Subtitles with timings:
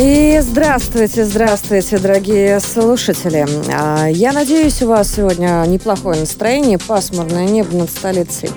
[0.00, 3.44] И здравствуйте, здравствуйте, дорогие слушатели.
[3.74, 8.48] А, Я надеюсь, у вас сегодня неплохое настроение, пасмурное небо над столицей.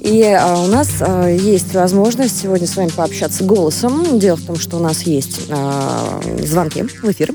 [0.00, 4.18] И а, у нас а, есть возможность сегодня с вами пообщаться голосом.
[4.18, 7.32] Дело в том, что у нас есть звонки в эфир.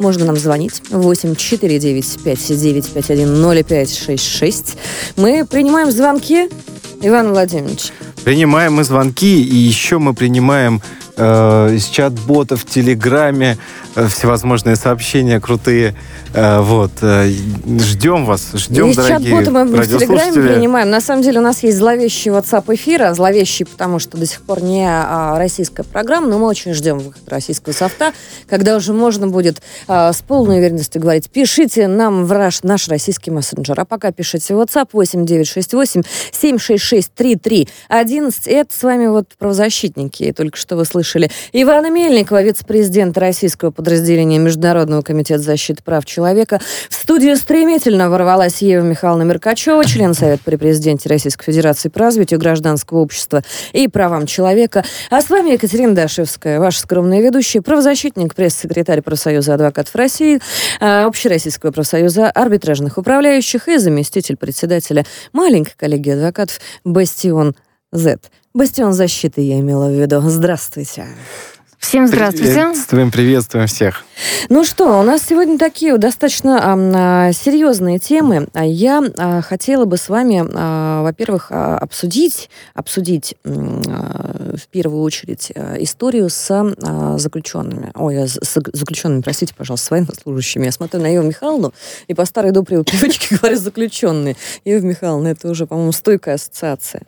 [0.00, 4.76] Можно нам звонить 8 495 951 0566.
[5.16, 6.48] Мы принимаем звонки.
[7.02, 7.92] Иван Владимирович,
[8.24, 10.82] Принимаем мы звонки, и еще мы принимаем
[11.18, 13.58] э, из чат-ботов в Телеграме
[13.94, 15.94] всевозможные сообщения крутые.
[16.34, 16.92] Э, вот.
[17.02, 17.30] э,
[17.80, 20.90] ждем вас, ждем, Есть дорогие чат-боты мы в Телеграме принимаем.
[20.90, 23.14] На самом деле у нас есть зловещий WhatsApp эфира.
[23.14, 27.28] Зловещий, потому что до сих пор не а, российская программа, но мы очень ждем выход
[27.28, 28.12] российского софта,
[28.48, 33.30] когда уже можно будет а, с полной уверенностью говорить, пишите нам в наш, наш российский
[33.30, 33.78] мессенджер.
[33.80, 38.46] А пока пишите в WhatsApp 8968 766 3311.
[38.46, 40.32] Это с вами вот правозащитники.
[40.36, 43.87] Только что вы слышали Ивана Мельникова, вице-президента российского подразделения
[44.38, 46.60] Международного комитета защиты прав человека.
[46.88, 52.38] В студию стремительно ворвалась Ева Михайловна Меркачева, член Совета при президенте Российской Федерации по развитию
[52.38, 54.84] гражданского общества и правам человека.
[55.10, 60.40] А с вами Екатерина Дашевская, ваша скромная ведущая, правозащитник, пресс-секретарь профсоюза адвокатов России,
[60.80, 67.54] а, Общероссийского профсоюза арбитражных управляющих и заместитель председателя маленькой коллегии адвокатов «Бастион
[67.92, 68.18] Z».
[68.54, 70.20] «Бастион защиты» я имела в виду.
[70.20, 71.06] Здравствуйте.
[71.78, 72.52] Всем здравствуйте.
[72.54, 74.04] Приветствуем, приветствуем всех.
[74.48, 78.48] Ну что, у нас сегодня такие достаточно а, серьезные темы.
[78.52, 85.02] А Я а, хотела бы с вами, а, во-первых, а, обсудить, обсудить а, в первую
[85.02, 87.90] очередь а, историю с а, заключенными.
[87.94, 90.64] Ой, а, с заключенными, простите, пожалуйста, с военнослужащими.
[90.66, 91.72] Я смотрю на Еву Михайловну
[92.06, 94.36] и по старой доброй привычке говорю заключенные.
[94.64, 97.02] Ева Михайловна, это уже, по-моему, стойкая ассоциация.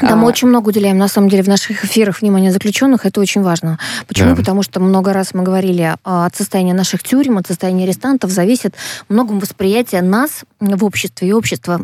[0.00, 3.06] Да, А, мы очень много уделяем, на самом деле, в наших эфирах внимания заключенных.
[3.06, 3.78] Это очень важно.
[4.06, 4.30] Почему?
[4.30, 4.36] Да.
[4.36, 8.74] Потому что много раз мы говорили а, от состояния наших тюрем, от состояния арестантов зависит
[9.08, 11.80] многом восприятие нас в обществе и общества.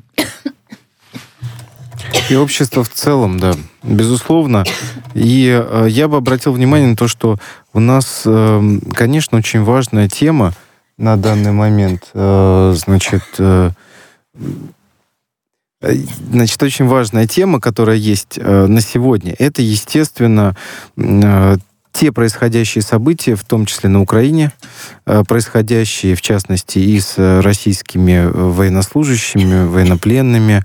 [2.31, 4.65] И общество в целом, да, безусловно.
[5.15, 7.39] И э, я бы обратил внимание на то, что
[7.73, 10.55] у нас, э, конечно, очень важная тема
[10.97, 12.11] на данный момент.
[12.15, 13.71] Э, значит, э,
[15.83, 15.95] э,
[16.31, 20.57] значит, очень важная тема, которая есть э, на сегодня, это, естественно,
[20.97, 21.57] э,
[21.95, 24.51] те происходящие события, в том числе на Украине,
[25.07, 30.65] э, происходящие, в частности, и с российскими э, военнослужащими, военнопленными,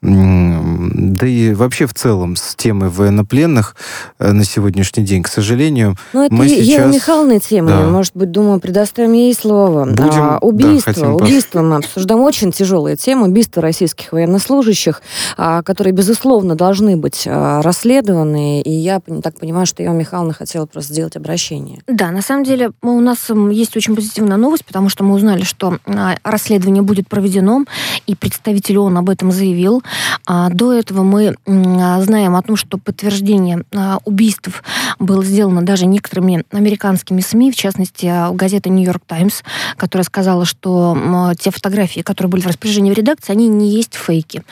[0.00, 3.74] да и вообще в целом с темой военнопленных
[4.18, 7.68] э, на сегодняшний день, к сожалению, Ну, это мы Е- Ева сейчас- Михайловна тема.
[7.70, 7.80] Да.
[7.88, 9.86] Может быть, думаю, предоставим ей слово.
[9.86, 10.90] Будем, А, да, убийство.
[10.92, 12.20] пос- убийство мы обсуждаем.
[12.22, 13.26] Очень тяжелая тема.
[13.26, 15.02] Убийство российских военнослужащих,
[15.36, 18.62] а, которые, безусловно, должны быть а, расследованы.
[18.62, 21.80] И я так понимаю, что Ева Михайловна хотела просто сделать обращение.
[21.88, 25.78] Да, на самом деле у нас есть очень позитивная новость, потому что мы узнали, что
[25.86, 27.64] а, расследование будет проведено,
[28.06, 29.82] и представитель ООН об этом заявил.
[30.26, 34.62] А, До этого мы знаем о том, что подтверждение а, убийств
[34.98, 39.42] было сделано даже некоторыми американскими СМИ, в частности, а, газета «Нью-Йорк Таймс»,
[39.76, 44.42] которая сказала, что те фотографии, которые были в распоряжении в редакции, они не есть фейки.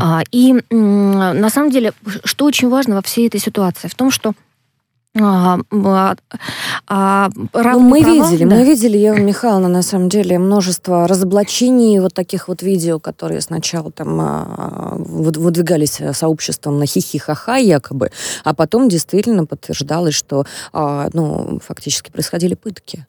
[0.00, 1.92] А, И на самом деле,
[2.24, 4.34] что очень важно во всей этой ситуации, в том, что
[5.20, 5.58] а,
[6.88, 8.56] а, Ну, мы права, видели, да.
[8.56, 13.90] мы видели, Ева Михайловна, на самом деле, множество разоблачений вот таких вот видео, которые сначала
[13.90, 18.10] там а, выд- выдвигались э, сообществом на хихи-ха-ха якобы,
[18.44, 23.06] а потом действительно подтверждалось, что а, ну, фактически происходили пытки.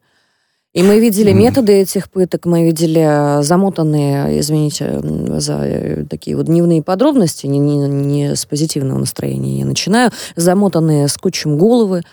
[0.78, 1.40] И мы видели Мгм.
[1.40, 5.02] методы этих пыток, мы видели э, замотанные, извините
[5.40, 11.08] за э, такие вот дневные подробности, не, не- не с позитивного настроения я начинаю, замотанные
[11.08, 12.04] скотчем головы,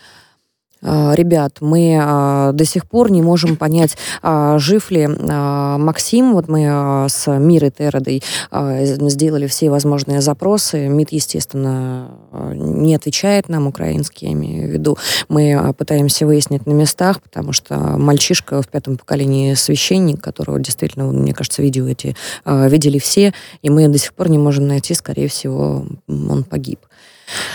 [0.85, 6.35] Ребят, мы а, до сих пор не можем понять, а, жив ли Максим.
[6.35, 10.89] Вот мы с Мирой Теродой а, сделали все возможные запросы.
[10.89, 12.11] МИД, естественно,
[12.53, 14.99] не отвечает нам, украинский, я имею в виду.
[15.29, 21.33] Мы пытаемся выяснить на местах, потому что мальчишка в пятом поколении священник, которого действительно, мне
[21.33, 22.15] кажется, видео эти
[22.45, 23.33] видели все,
[23.63, 26.81] и мы до сих пор не можем найти, скорее всего, он погиб.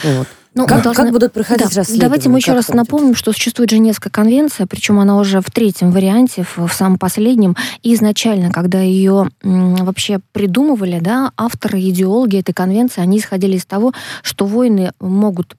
[0.03, 0.27] Вот.
[0.59, 1.03] Ну, как, должны...
[1.03, 2.01] как будут проходить да, расследования?
[2.01, 2.75] Давайте мы еще раз будет?
[2.75, 7.56] напомним, что существует Женевская конвенция, причем она уже в третьем варианте, в, самом последнем.
[7.81, 13.65] И изначально, когда ее м, вообще придумывали, да, авторы, идеологи этой конвенции, они исходили из
[13.65, 15.56] того, что войны могут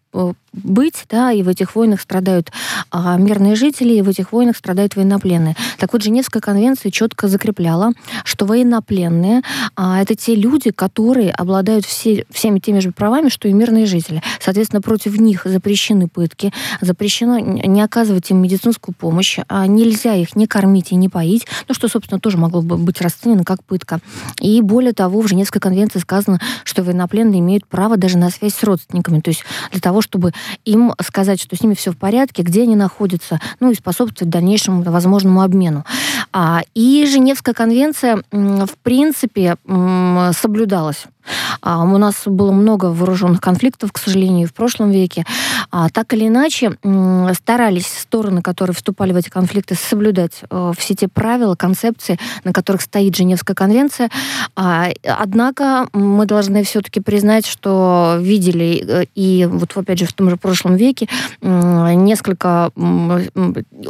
[0.53, 2.51] быть, да, и в этих войнах страдают
[2.91, 5.55] а, мирные жители, и в этих войнах страдают военнопленные.
[5.79, 7.93] Так вот, Женевская конвенция четко закрепляла,
[8.25, 9.43] что военнопленные
[9.77, 14.23] а, это те люди, которые обладают все, всеми теми же правами, что и мирные жители.
[14.41, 20.47] Соответственно, против них запрещены пытки, запрещено не оказывать им медицинскую помощь, а нельзя их не
[20.47, 24.01] кормить и не поить, ну, что, собственно, тоже могло бы быть расценено как пытка.
[24.41, 28.65] И более того, в Женевской конвенции сказано, что военнопленные имеют право даже на связь с
[28.65, 30.33] родственниками, то есть для того, чтобы
[30.65, 34.83] им сказать, что с ними все в порядке, где они находятся, ну и способствовать дальнейшему
[34.83, 35.85] возможному обмену.
[36.33, 39.57] А, и Женевская конвенция, в принципе,
[40.33, 41.07] соблюдалась.
[41.61, 45.25] А, у нас было много вооруженных конфликтов, к сожалению, в прошлом веке.
[45.71, 46.77] А, так или иначе,
[47.35, 52.83] старались стороны, которые вступали в эти конфликты, соблюдать э, все те правила, концепции, на которых
[52.83, 54.11] стоит Женевская конвенция.
[54.57, 60.31] А, однако мы должны все-таки признать, что видели э, и вот опять же в том
[60.31, 61.09] же прошлом веке
[61.43, 62.71] несколько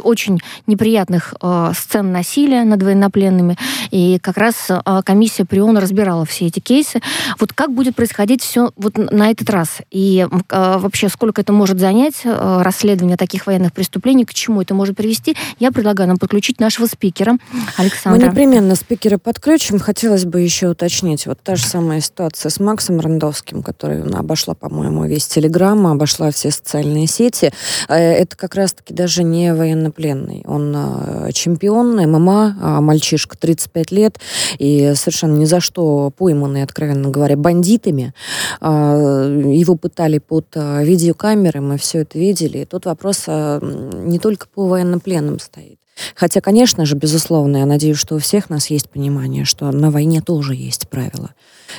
[0.03, 3.57] очень неприятных э, сцен насилия над военнопленными.
[3.91, 4.69] И как раз
[5.05, 7.01] комиссия Приона разбирала все эти кейсы.
[7.39, 9.79] Вот как будет происходить все вот на этот раз?
[9.91, 14.73] И э, вообще, сколько это может занять, э, расследование таких военных преступлений, к чему это
[14.73, 15.35] может привести?
[15.59, 17.37] Я предлагаю нам подключить нашего спикера
[17.77, 18.19] Александра.
[18.19, 19.79] Мы непременно спикера подключим.
[19.79, 21.25] Хотелось бы еще уточнить.
[21.25, 26.51] Вот та же самая ситуация с Максом Рандовским, который обошла, по-моему, весь Телеграм, обошла все
[26.51, 27.51] социальные сети.
[27.87, 30.43] Э, это как раз-таки даже не военнопленный.
[30.47, 34.19] Он э, чемпион ММА, а мальчишка, 35 лет,
[34.57, 38.13] и совершенно ни за что пойманный, откровенно говоря, бандитами.
[38.59, 42.59] А, его пытали под а, видеокамеры, мы все это видели.
[42.59, 45.80] И тут вопрос а, не только по военнопленным стоит.
[46.15, 50.21] Хотя, конечно же, безусловно, я надеюсь, что у всех нас есть понимание, что на войне
[50.21, 51.31] тоже есть правила.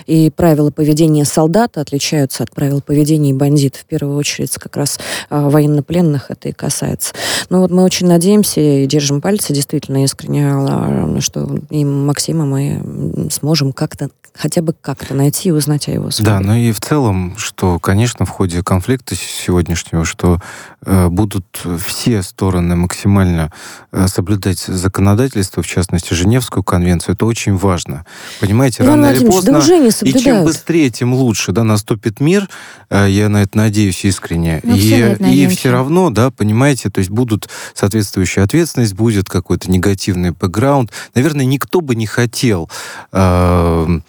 [0.06, 3.82] И правила поведения солдата отличаются от правил поведения бандитов.
[3.82, 4.98] В первую очередь, как раз
[5.30, 7.14] э, военнопленных это и касается.
[7.50, 13.28] Но вот мы очень надеемся и держим пальцы действительно искренне, э, что и Максима мы
[13.30, 16.30] сможем как-то хотя бы как-то найти и узнать о его судьбе.
[16.30, 20.40] Да, ну и в целом, что, конечно, в ходе конфликта сегодняшнего, что
[20.84, 23.52] э, будут все стороны максимально
[23.92, 28.04] э, соблюдать законодательство, в частности, Женевскую конвенцию, это очень важно.
[28.40, 32.48] Понимаете, Иван рано или поздно, да и чем быстрее, тем лучше, да, наступит мир,
[32.90, 37.10] э, я на это надеюсь искренне, ну, и, и все равно, да, понимаете, то есть
[37.10, 40.92] будут соответствующая ответственность, будет какой-то негативный бэкграунд.
[41.14, 42.70] Наверное, никто бы не хотел
[43.12, 44.00] э,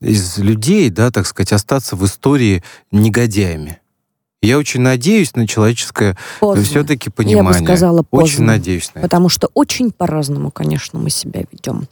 [0.00, 3.80] из людей, да, так сказать, остаться в истории негодяями.
[4.42, 6.16] Я очень надеюсь на человеческое
[6.62, 7.52] все-таки понимание.
[7.52, 8.24] Я бы сказала поздно.
[8.24, 11.86] Очень надеюсь на Потому что очень по-разному, конечно, мы себя ведем.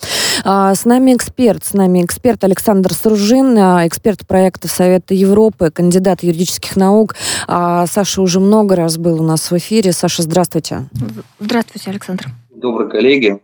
[0.44, 6.22] А, с нами эксперт, с нами эксперт Александр Сружин, а, эксперт проекта Совета Европы, кандидат
[6.22, 7.16] юридических наук.
[7.46, 9.92] А, Саша уже много раз был у нас в эфире.
[9.92, 10.88] Саша, здравствуйте.
[11.40, 12.28] Здравствуйте, Александр.
[12.50, 13.40] Добрые коллеги.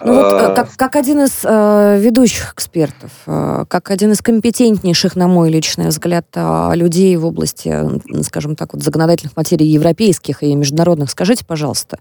[0.00, 5.16] Ну вот э, как, как один из э, ведущих экспертов, э, как один из компетентнейших,
[5.16, 7.74] на мой личный взгляд, э, людей в области,
[8.22, 11.98] скажем так, вот законодательных материй европейских и международных, скажите, пожалуйста,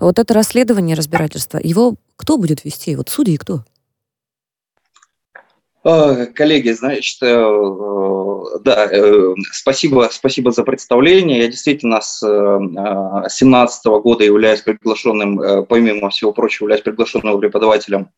[0.00, 2.96] вот это расследование, разбирательство, его кто будет вести?
[2.96, 3.62] Вот судьи кто?
[5.88, 11.38] А, коллеги, значит, э, э, да, э, спасибо, спасибо за представление.
[11.38, 18.08] Я действительно с 2017 года являюсь приглашенным, помимо всего прочего, являюсь приглашенным преподавателем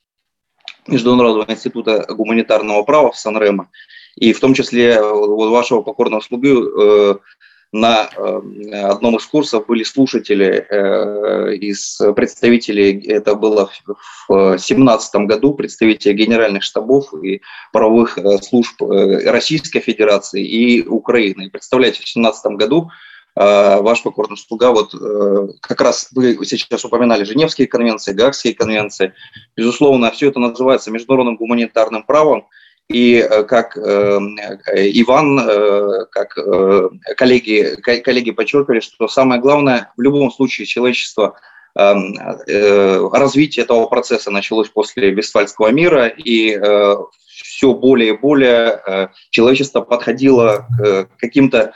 [0.87, 3.69] Международного института гуманитарного права в Сан-Ремо.
[4.17, 6.55] И в том числе вашего покорного слуги
[7.73, 13.71] на э, одном из курсов были слушатели э, из представителей, это было
[14.29, 21.51] в 2017 году, представители генеральных штабов и правовых э, служб Российской Федерации и Украины.
[21.51, 22.91] Представляете, в 2017 году
[23.37, 24.93] ваш покорный слуга, вот
[25.61, 29.13] как раз вы сейчас упоминали Женевские конвенции, Гаагские конвенции.
[29.57, 32.49] Безусловно, все это называется международным гуманитарным правом,
[32.89, 33.81] и э, как э,
[34.77, 36.39] Иван, э, как
[37.17, 41.39] коллеги, коллеги подчеркивали, что самое главное в любом случае человечество
[41.75, 46.59] развитие этого процесса началось после Вестфальского мира, и
[47.25, 51.75] все более и более человечество подходило к каким-то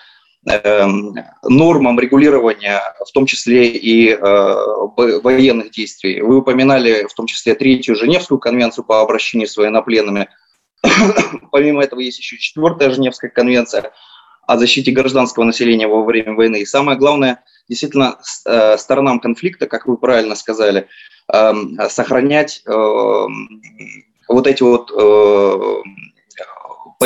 [1.45, 6.21] нормам регулирования, в том числе и военных действий.
[6.21, 10.29] Вы упоминали в том числе третью Женевскую конвенцию по обращению с военнопленными–
[11.53, 13.93] Помимо этого есть еще четвертая Женевская конвенция
[14.47, 16.63] о защите гражданского населения во время войны.
[16.63, 20.89] И самое главное, действительно, э, сторонам конфликта, как вы правильно сказали,
[21.33, 23.63] эм, сохранять эм,
[24.29, 24.91] вот эти вот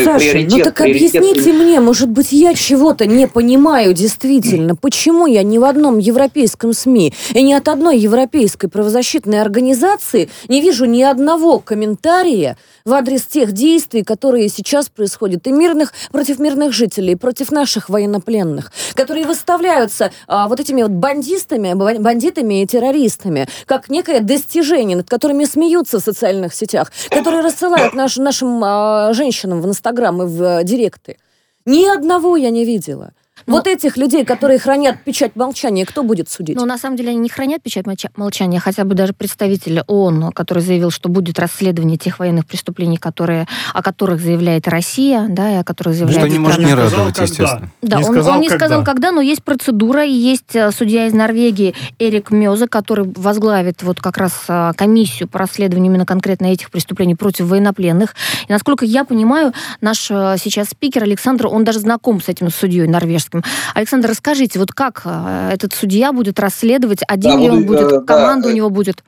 [0.04, 4.76] Саша, ну так объясните мне, может быть, я чего-то не понимаю действительно.
[4.76, 10.60] Почему я ни в одном европейском СМИ и ни от одной европейской правозащитной организации не
[10.60, 16.72] вижу ни одного комментария в адрес тех действий, которые сейчас происходят и мирных против мирных
[16.72, 23.48] жителей, и против наших военнопленных, которые выставляются а, вот этими вот бандистами, бандитами и террористами,
[23.66, 29.60] как некое достижение, над которыми смеются в социальных сетях, которые рассылают наш, нашим а, женщинам
[29.60, 29.86] в Инстаграм
[30.23, 31.19] и в а, Директы.
[31.64, 33.12] Ни одного я не видела.
[33.47, 33.57] Но...
[33.57, 36.57] Вот этих людей, которые хранят печать молчания, кто будет судить?
[36.57, 37.85] Ну, на самом деле, они не хранят печать
[38.16, 43.47] молчания, хотя бы даже представитель ООН, который заявил, что будет расследование тех военных преступлений, которые,
[43.75, 46.23] о которых заявляет Россия, да, и о которых заявляет...
[46.23, 47.71] Что не может не радовать, естественно.
[47.83, 48.66] Да, не он, сказал, он не когда.
[48.66, 53.83] сказал, когда, но есть процедура, и есть э, судья из Норвегии Эрик Мёзе, который возглавит
[53.83, 58.14] вот как раз э, комиссию по расследованию именно конкретно этих преступлений против военнопленных.
[58.49, 62.88] И, насколько я понимаю, наш э, сейчас спикер Александр, он даже знаком с этим судьей
[62.88, 63.42] норвежским Хабаровским.
[63.75, 68.00] Александр, расскажите, вот как э, этот судья будет расследовать, один да, ли он будет, э,
[68.02, 69.02] команда да, у него будет?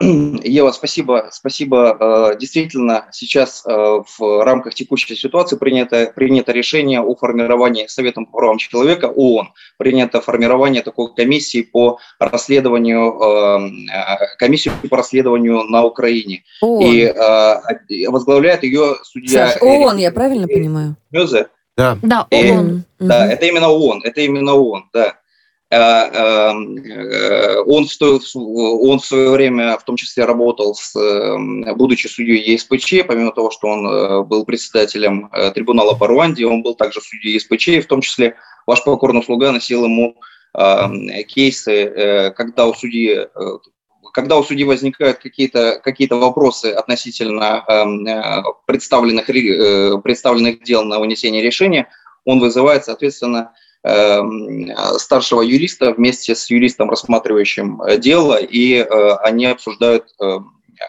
[0.00, 1.28] Ева, спасибо.
[1.32, 2.32] Спасибо.
[2.32, 8.58] Э, действительно, сейчас в рамках текущей ситуации принято, принято решение о формировании Советом по правам
[8.58, 13.88] человека ООН, принято формирование такой комиссии по расследованию,
[14.38, 16.44] комиссии по расследованию на Украине.
[16.60, 16.82] ООН.
[17.88, 19.48] И возглавляет ее судья...
[19.48, 20.96] Саш, ООН, я правильно понимаю?
[21.10, 21.48] Мёзе.
[21.78, 22.40] Да, да ООН.
[22.40, 22.82] И, угу.
[22.98, 24.52] Да, это именно ООН, это именно
[24.92, 25.14] да.
[25.70, 32.06] Эм, э, он в, он в свое время в том числе работал, с, эм, будучи
[32.06, 36.74] судьей ЕСПЧ, помимо того, что он э, был председателем э, трибунала по Руанде, он был
[36.74, 40.16] также судьей ЕСПЧ, и в том числе ваш покорный слуга носил ему
[41.28, 43.28] кейсы, когда у судьи
[44.12, 50.98] когда у судьи возникают какие-то какие вопросы относительно эм, э, представленных, э, представленных дел на
[50.98, 51.88] вынесение решения,
[52.24, 53.52] он вызывает, соответственно,
[53.84, 54.20] э,
[54.98, 58.84] старшего юриста вместе с юристом, рассматривающим э, дело, и э,
[59.22, 60.38] они обсуждают э,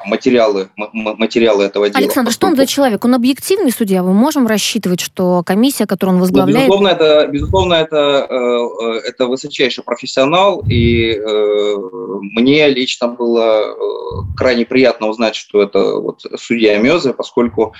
[0.05, 2.00] материалы, материалы этого дела.
[2.00, 3.03] Александр, что он за человек?
[3.05, 4.03] Он объективный судья?
[4.03, 6.67] Мы можем рассчитывать, что комиссия, которую он возглавляет...
[6.67, 11.75] безусловно, это, безусловно, это, э, это высочайший профессионал, и э,
[12.22, 17.74] мне лично было э, крайне приятно узнать, что это вот судья Мёзе, поскольку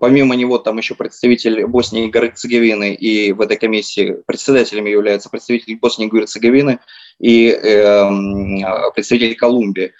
[0.00, 5.76] Помимо него там еще представитель Боснии и Герцеговины, и в этой комиссии председателями является представитель
[5.76, 6.80] Боснии и Герцеговины
[7.20, 9.92] и э, представитель Колумбии.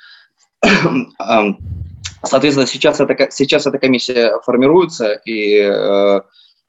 [2.23, 6.21] Соответственно, сейчас эта, сейчас эта комиссия формируется, и э,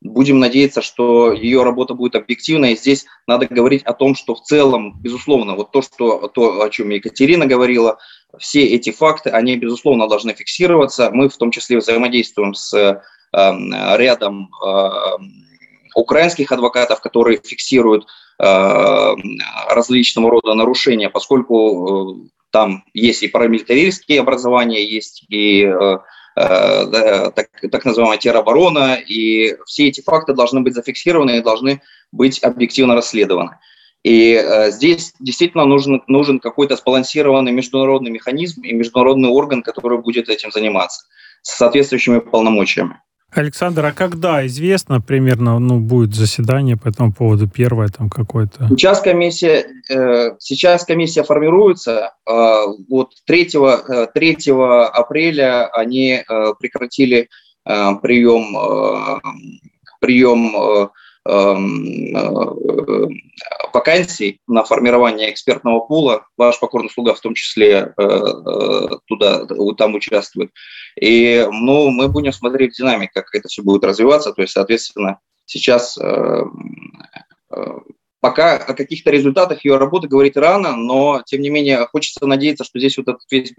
[0.02, 2.74] будем надеяться, что ее работа будет объективной.
[2.74, 6.70] И здесь надо говорить о том, что в целом, безусловно, вот то, что, то о
[6.70, 7.98] чем Екатерина говорила,
[8.38, 11.10] все эти факты, они, безусловно, должны фиксироваться.
[11.12, 13.02] Мы в том числе взаимодействуем с э,
[13.98, 14.90] рядом э,
[15.96, 18.06] украинских адвокатов, которые фиксируют
[18.40, 19.16] э,
[19.70, 25.98] различного рода нарушения, поскольку э, там есть и парамилитаристские образования, есть и э,
[26.36, 32.44] э, так, так называемая тероборона, и все эти факты должны быть зафиксированы и должны быть
[32.44, 33.60] объективно расследованы.
[34.04, 40.28] И э, здесь действительно нужен, нужен какой-то сбалансированный международный механизм и международный орган, который будет
[40.28, 41.06] этим заниматься
[41.44, 43.00] с соответствующими полномочиями.
[43.32, 48.68] Александр, а когда известно примерно ну, будет заседание по этому поводу, первое там какое-то?
[48.70, 52.14] Сейчас комиссия, э, сейчас комиссия формируется.
[52.26, 53.50] Э, вот 3,
[54.14, 56.24] 3 э, апреля они
[56.60, 57.30] прекратили
[57.66, 59.20] прием,
[60.00, 60.90] прием
[63.74, 66.26] вакансий на формирование экспертного пула.
[66.38, 70.52] Ваш покорный слуга в том числе э, э, туда, там участвует.
[71.00, 74.32] И ну, мы будем смотреть динамик, как это все будет развиваться.
[74.32, 75.98] То есть, соответственно, сейчас
[78.20, 82.80] пока о каких-то результатах ее работы говорить рано, но, тем не менее, хочется надеяться, что
[82.80, 83.54] здесь вот этот, весь,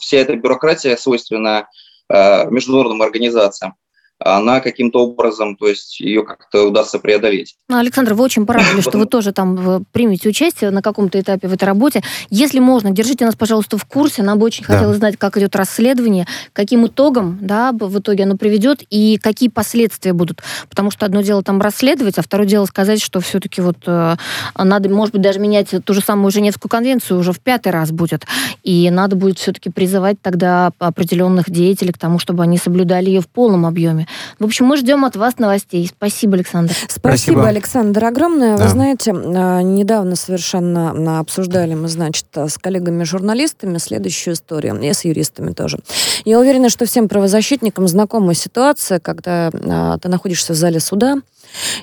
[0.00, 1.68] вся эта бюрократия свойственна
[2.08, 3.74] международным организациям
[4.18, 7.56] она каким-то образом, то есть ее как-то удастся преодолеть.
[7.68, 11.48] Ну, Александр, вы очень порадовали, что вы тоже там э, примете участие на каком-то этапе
[11.48, 12.02] в этой работе.
[12.30, 14.22] Если можно, держите нас, пожалуйста, в курсе.
[14.22, 14.74] Нам бы очень да.
[14.74, 20.14] хотелось знать, как идет расследование, каким итогом да, в итоге оно приведет и какие последствия
[20.14, 20.42] будут.
[20.70, 24.16] Потому что одно дело там расследовать, а второе дело сказать, что все-таки вот э,
[24.56, 28.24] надо, может быть, даже менять ту же самую Женевскую конвенцию уже в пятый раз будет.
[28.62, 33.28] И надо будет все-таки призывать тогда определенных деятелей к тому, чтобы они соблюдали ее в
[33.28, 34.05] полном объеме.
[34.38, 35.88] В общем, мы ждем от вас новостей.
[35.88, 36.72] Спасибо, Александр.
[36.88, 37.48] Спасибо, Спасибо.
[37.48, 38.56] Александр, огромное.
[38.56, 38.64] Да.
[38.64, 45.04] Вы знаете, а, недавно совершенно обсуждали мы, значит, а, с коллегами-журналистами следующую историю, и с
[45.04, 45.78] юристами тоже.
[46.24, 51.16] Я уверена, что всем правозащитникам знакома ситуация, когда а, ты находишься в зале суда,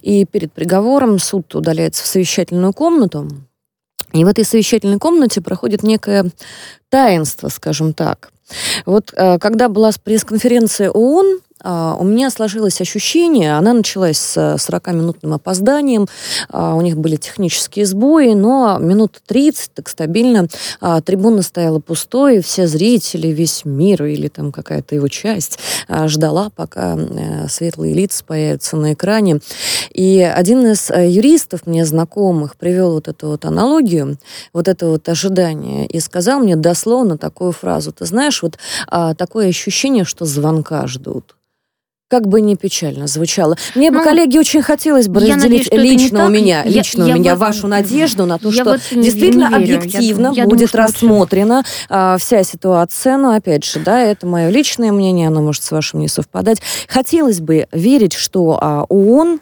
[0.01, 3.27] и перед приговором суд удаляется в совещательную комнату,
[4.13, 6.29] и в этой совещательной комнате проходит некое
[6.89, 8.31] таинство, скажем так.
[8.85, 16.07] Вот э, когда была пресс-конференция ООН, у меня сложилось ощущение, она началась с 40-минутным опозданием,
[16.49, 20.47] а, у них были технические сбои, но минут 30 так стабильно
[20.81, 26.49] а, трибуна стояла пустой, все зрители, весь мир или там какая-то его часть а, ждала,
[26.49, 29.39] пока э, светлые лица появятся на экране.
[29.91, 34.17] И один из э, юристов мне знакомых привел вот эту вот аналогию,
[34.53, 37.91] вот это вот ожидание, и сказал мне дословно такую фразу.
[37.91, 41.35] Ты знаешь, вот а, такое ощущение, что звонка ждут.
[42.13, 43.57] Как бы не печально звучало.
[43.73, 47.03] Мне бы, Ну, коллеги, очень хотелось бы надеюсь, разделить не лично у меня, Я- лично
[47.05, 49.77] я у меня в- вашу надежду на то, что в это не- действительно верю.
[49.79, 53.17] Объективно я думаю, будет вообще- рассмотрена а, вся ситуация.
[53.17, 56.59] Но, опять же, да, это мое личное мнение, оно может с вашим не совпадать.
[56.87, 59.39] Хотелось бы верить, что а, ООН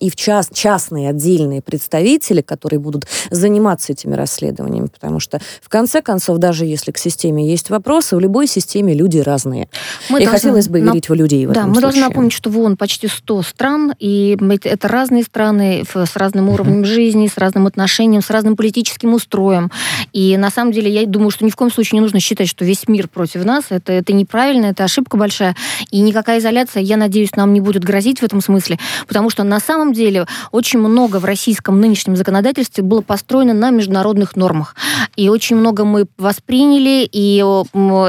[0.00, 6.00] и в час, частные отдельные представители, которые будут заниматься этими расследованиями, потому что в конце
[6.02, 9.68] концов, даже если к системе есть вопросы, в любой системе люди разные.
[10.08, 12.08] Мы и должны хотелось бы нап- верить в людей в Да, этом мы должны случае.
[12.08, 17.26] напомнить, что в ООН почти 100 стран, и это- разные страны с разным уровнем жизни,
[17.28, 19.70] с разным отношением, с разным политическим устроем.
[20.12, 22.64] И на самом деле я думаю, что ни в коем случае не нужно считать, что
[22.64, 23.64] весь мир против нас.
[23.70, 25.56] Это, это неправильно, это ошибка большая.
[25.90, 28.78] И никакая изоляция, я надеюсь, нам не будет грозить в этом смысле,
[29.08, 34.36] потому что на самом деле очень много в российском нынешнем законодательстве было построено на международных
[34.36, 34.76] нормах.
[35.16, 37.44] И очень много мы восприняли, и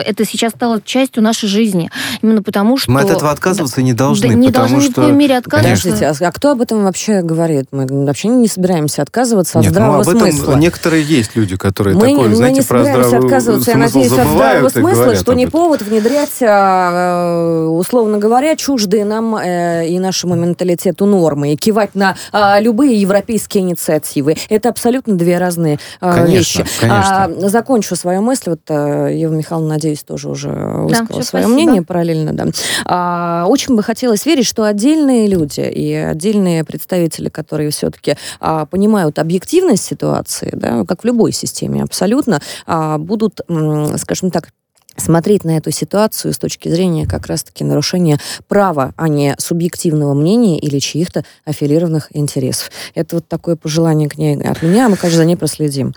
[0.06, 1.90] это сейчас стало частью нашей жизни.
[2.22, 2.92] Именно потому, что...
[2.92, 5.02] Мы от этого отказываться не должны, Да, не потому должны ни в что...
[5.02, 5.90] коей мере отказываться.
[5.90, 7.68] Подождите, а, а кто об этом вообще говорит?
[7.72, 10.56] Мы вообще не собираемся отказываться от Нет, ну, здравого об этом смысла.
[10.56, 13.98] некоторые есть люди, которые Мы, такое, мы знаете, не про собираемся здравый отказываться, я смысл
[13.98, 20.00] надеюсь, от здравого смысла, что не повод внедрять, а, условно говоря, чуждые нам э, и
[20.00, 24.36] нашему менталитету нормы, и кивать на а, любые европейские инициативы.
[24.50, 26.32] Это абсолютно две разные а, Конечно,
[26.64, 26.66] вещи.
[26.80, 27.24] конечно.
[27.26, 28.52] А, закончу свою мысль.
[28.52, 31.50] Вот а, Ева Михайловна, надеюсь, тоже уже высказала всё, свое спасибо.
[31.50, 32.34] мнение параллельно.
[32.34, 32.46] Да.
[32.86, 39.20] А, очень бы хотелось верить, что отдельные люди и отдельные представители, которые все-таки а, понимают
[39.20, 44.50] объективность ситуации, да, как в любой системе абсолютно, а, будут, м, скажем так,
[44.98, 50.58] смотреть на эту ситуацию с точки зрения как раз-таки нарушения права, а не субъективного мнения
[50.60, 52.70] или чьих-то аффилированных интересов.
[52.94, 55.94] Это вот такое пожелание к ней от меня, а мы, конечно, за ней проследим.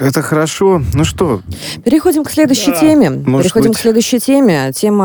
[0.00, 0.82] Это хорошо.
[0.94, 1.40] Ну что,
[1.84, 2.80] Переходим к следующей Да.
[2.80, 3.10] теме.
[3.10, 3.78] Может Переходим быть.
[3.78, 4.72] к следующей теме.
[4.74, 5.04] Тема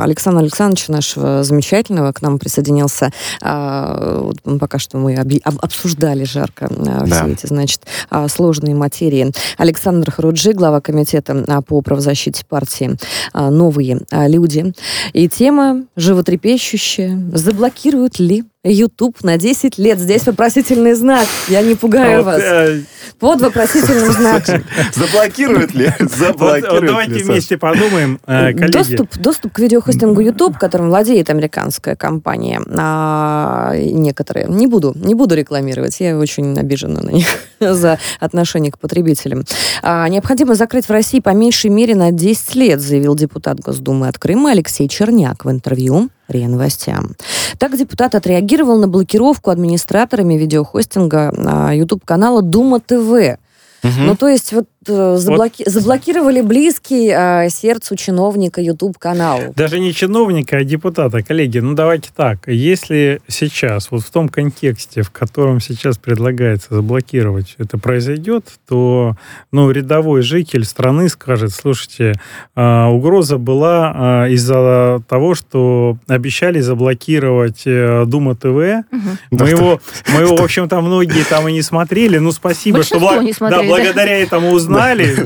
[0.00, 3.10] а, Александра Александровича, нашего замечательного, к нам присоединился.
[3.42, 7.24] а, вот мы пока что мы обсуждали жарко а, Да.
[7.24, 7.82] все эти, значит,
[8.28, 9.32] сложные материи.
[9.58, 12.96] Александр Харуджи, глава комитета по правозащите партии
[13.32, 14.74] а, «Новые а, люди».
[15.14, 17.18] И тема животрепещущая.
[17.32, 19.98] Заблокируют ли YouTube на 10 лет?
[19.98, 21.26] Здесь вопросительный знак.
[21.48, 22.42] Я не пугаю Вот, вас.
[22.42, 22.82] э,
[23.18, 24.62] Под вопросительным знаком.
[24.94, 25.90] заблокируют ли?
[25.98, 28.70] вот давайте ли, вместе подумаем, э, коллеги.
[28.72, 34.46] Доступ, доступ к видеохостингу YouTube, которым владеет американская компания, а, некоторые.
[34.48, 37.26] Не буду, не буду рекламировать, я очень обижена на них
[37.60, 39.44] за отношение к потребителям.
[39.82, 44.18] А, необходимо закрыть в России по меньшей мере на 10 лет, заявил депутат Госдумы от
[44.18, 47.16] Крыма Алексей Черняк в интервью РИА Новостям.
[47.58, 53.38] Так депутат отреагировал на блокировку администраторами видеохостинга а, YouTube-канала Дума ТВ.
[53.82, 54.06] Мгм.
[54.06, 59.40] Ну, то есть вот, э, заблоки- заблокировали близкий э, сердцу чиновника YouTube-канал.
[59.56, 61.22] Даже не чиновника, а депутата.
[61.22, 62.46] Коллеги, ну давайте так.
[62.46, 69.16] Если сейчас, вот в том контексте, в котором сейчас предлагается заблокировать, это произойдет, то
[69.52, 72.14] ну, рядовой житель страны скажет, слушайте,
[72.54, 78.84] а, угроза была а, из-за того, что обещали заблокировать э, Дума ТВ.
[78.90, 79.18] Мгм.
[79.30, 79.80] Мы его,
[80.14, 82.18] мы его, в общем-то, многие там и не смотрели.
[82.18, 83.62] Ну, спасибо, что бла- да.
[83.62, 84.69] благодаря этому узнали,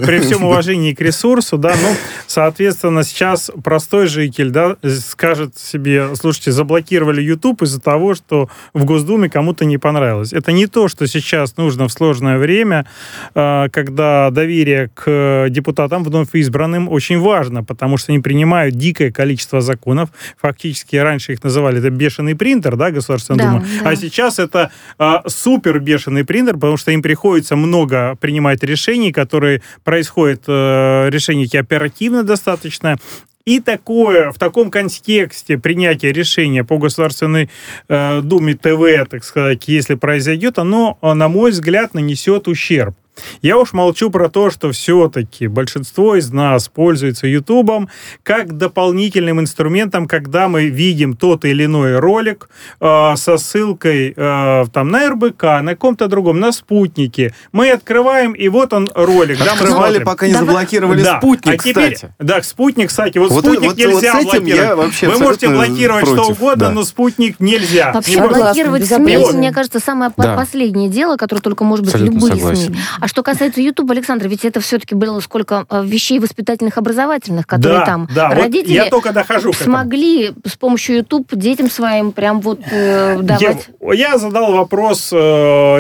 [0.07, 1.89] при всем уважении к ресурсу, да, ну,
[2.27, 9.29] соответственно, сейчас простой житель, да, скажет себе, слушайте, заблокировали YouTube из-за того, что в Госдуме
[9.29, 10.33] кому-то не понравилось.
[10.33, 12.87] Это не то, что сейчас нужно в сложное время,
[13.35, 19.61] э, когда доверие к депутатам вновь избранным очень важно, потому что они принимают дикое количество
[19.61, 20.11] законов.
[20.41, 23.65] Фактически раньше их называли это бешеный принтер, да, Государственная Да, Дума.
[23.83, 23.91] да.
[23.91, 29.34] А сейчас это а, супер бешеный принтер, потому что им приходится много принимать решений, которые
[29.83, 32.99] происходят, э, решения эти оперативно достаточно,
[33.47, 37.51] И такое, в таком контексте принятия решения по Государственной
[37.89, 42.95] э, Думе ТВ, так сказать, если произойдет, оно, на мой взгляд, нанесет ущерб.
[43.43, 47.89] Я уж молчу про то, что все-таки большинство из нас пользуется Ютубом
[48.23, 52.49] как дополнительным инструментом, когда мы видим тот или иной ролик
[52.81, 57.35] э, со ссылкой э, там на РБК, на каком-то другом, на спутнике.
[57.53, 59.41] Мы открываем, и вот он ролик.
[59.41, 60.47] Открывали, да, пока не Давай.
[60.47, 61.19] заблокировали да.
[61.19, 62.15] спутник, а теперь, кстати.
[62.19, 63.19] Да, спутник, кстати.
[63.19, 65.03] Вот, вот спутник вот, нельзя вот блокировать.
[65.03, 66.73] Вы можете блокировать против, что угодно, да.
[66.73, 67.93] но спутник нельзя.
[67.93, 70.37] Вообще блокировать СМИ, мне кажется, самое да.
[70.37, 72.67] последнее дело, которое только может быть Абсолютно любые согласен.
[72.67, 72.79] СМИ.
[73.05, 77.81] А что касается YouTube, Александр, ведь это все-таки было сколько э, вещей воспитательных, образовательных, которые
[77.81, 82.41] да, там да, родители вот я только дохожу смогли с помощью YouTube детям своим прям
[82.41, 83.69] вот э, давать.
[83.83, 85.17] Я, я задал вопрос э,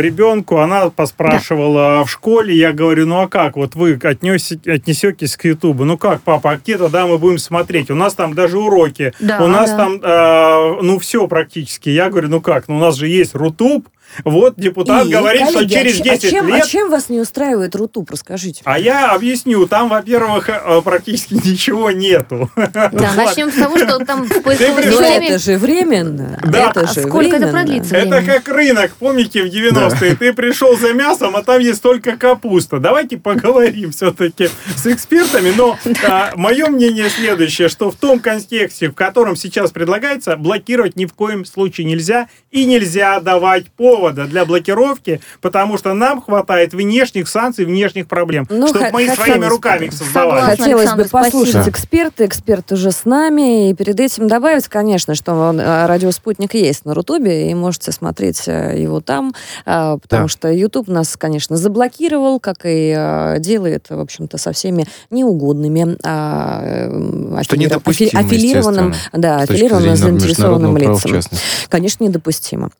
[0.02, 2.04] ребенку, она поспрашивала да.
[2.04, 5.80] в школе, я говорю, ну а как, вот вы отнесете, отнесетесь к YouTube?
[5.80, 7.90] Ну как, папа, а где тогда мы будем смотреть?
[7.90, 9.76] У нас там даже уроки, да, у нас да.
[9.78, 11.88] там, э, ну все практически.
[11.88, 13.88] Я говорю, ну как, ну у нас же есть Рутуб,
[14.24, 16.64] вот депутат и, говорит, коллеги, что через 10 а чем, лет...
[16.64, 18.62] А чем вас не устраивает РУТУП, расскажите?
[18.64, 19.66] А я объясню.
[19.66, 22.50] Там, во-первых, э, практически ничего нету.
[22.56, 26.38] Да, начнем с того, что там в поисковой Но это же временно.
[26.44, 26.70] Да.
[26.70, 30.16] Это же Сколько это продлится Это как рынок, помните, в 90-е?
[30.16, 32.78] Ты пришел за мясом, а там есть только капуста.
[32.78, 35.52] Давайте поговорим все-таки с экспертами.
[35.56, 41.06] Но а, мое мнение следующее, что в том контексте, в котором сейчас предлагается, блокировать ни
[41.06, 42.28] в коем случае нельзя.
[42.50, 48.46] И нельзя давать повод повода для блокировки, потому что нам хватает внешних санкций, внешних проблем,
[48.50, 50.56] ну, чтобы мы своими руками их создавали.
[50.56, 51.70] Хотелось бы послушать спасибо.
[51.70, 56.84] эксперта, эксперт уже с нами, и перед этим добавить, конечно, что э, радио «Спутник» есть
[56.84, 60.28] на Рутубе, и можете смотреть э, его там, э, потому да.
[60.28, 67.56] что YouTube нас, конечно, заблокировал, как и делает, в общем-то, со всеми неугодными, а, что
[67.56, 71.20] недопустимо, аффилированным, да, аффилированным заинтересованным лицам.
[71.68, 72.70] Конечно, недопустимо.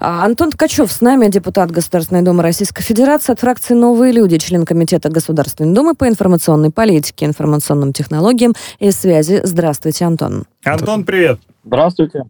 [0.00, 4.64] А, Антон Ткачев с нами, депутат Государственной Думы Российской Федерации от фракции «Новые люди», член
[4.64, 9.42] Комитета Государственной Думы по информационной политике, информационным технологиям и связи.
[9.44, 10.46] Здравствуйте, Антон.
[10.64, 11.38] Антон, привет.
[11.66, 12.22] Здравствуйте.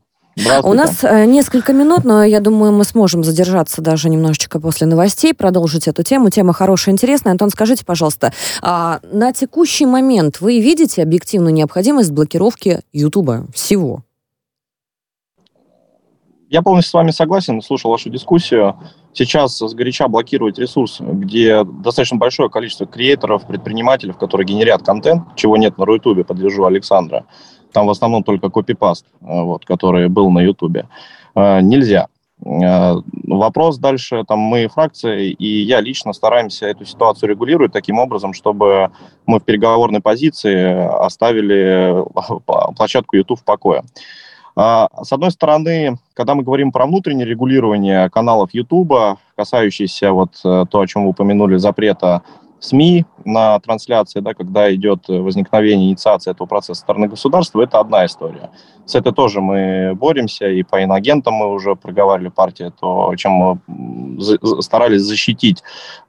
[0.64, 5.32] У нас э, несколько минут, но я думаю, мы сможем задержаться даже немножечко после новостей,
[5.32, 6.28] продолжить эту тему.
[6.28, 7.30] Тема хорошая, интересная.
[7.34, 14.02] Антон, скажите, пожалуйста, а на текущий момент вы видите объективную необходимость блокировки Ютуба всего?
[16.54, 18.76] Я полностью с вами согласен, слушал вашу дискуссию.
[19.12, 25.76] Сейчас сгоряча блокировать ресурс, где достаточно большое количество креаторов, предпринимателей, которые генерят контент, чего нет
[25.78, 27.24] на Рутубе, подвяжу Александра.
[27.72, 30.88] Там в основном только копипаст, э, вот, который был на Ютубе.
[31.34, 32.06] Э, нельзя.
[32.46, 38.32] Э, вопрос дальше, там мы фракция, и я лично стараемся эту ситуацию регулировать таким образом,
[38.32, 38.92] чтобы
[39.26, 42.04] мы в переговорной позиции оставили
[42.76, 43.82] площадку YouTube в покое.
[44.56, 50.64] А, с одной стороны, когда мы говорим про внутреннее регулирование каналов YouTube, касающиеся вот э,
[50.70, 52.22] то, о чем вы упомянули, запрета
[52.64, 58.06] СМИ на трансляции, да, когда идет возникновение инициации этого процесса со стороны государства, это одна
[58.06, 58.50] история.
[58.86, 63.58] С этой тоже мы боремся, и по инагентам мы уже проговаривали партии, то, чем мы
[64.62, 65.62] старались защитить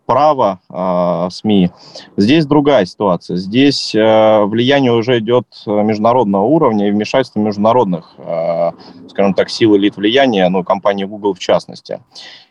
[0.05, 1.71] право э, СМИ.
[2.15, 3.37] Здесь другая ситуация.
[3.37, 8.71] Здесь э, влияние уже идет международного уровня и вмешательство международных, э,
[9.09, 12.01] скажем так, сил элит влияния, ну, компании Google в частности.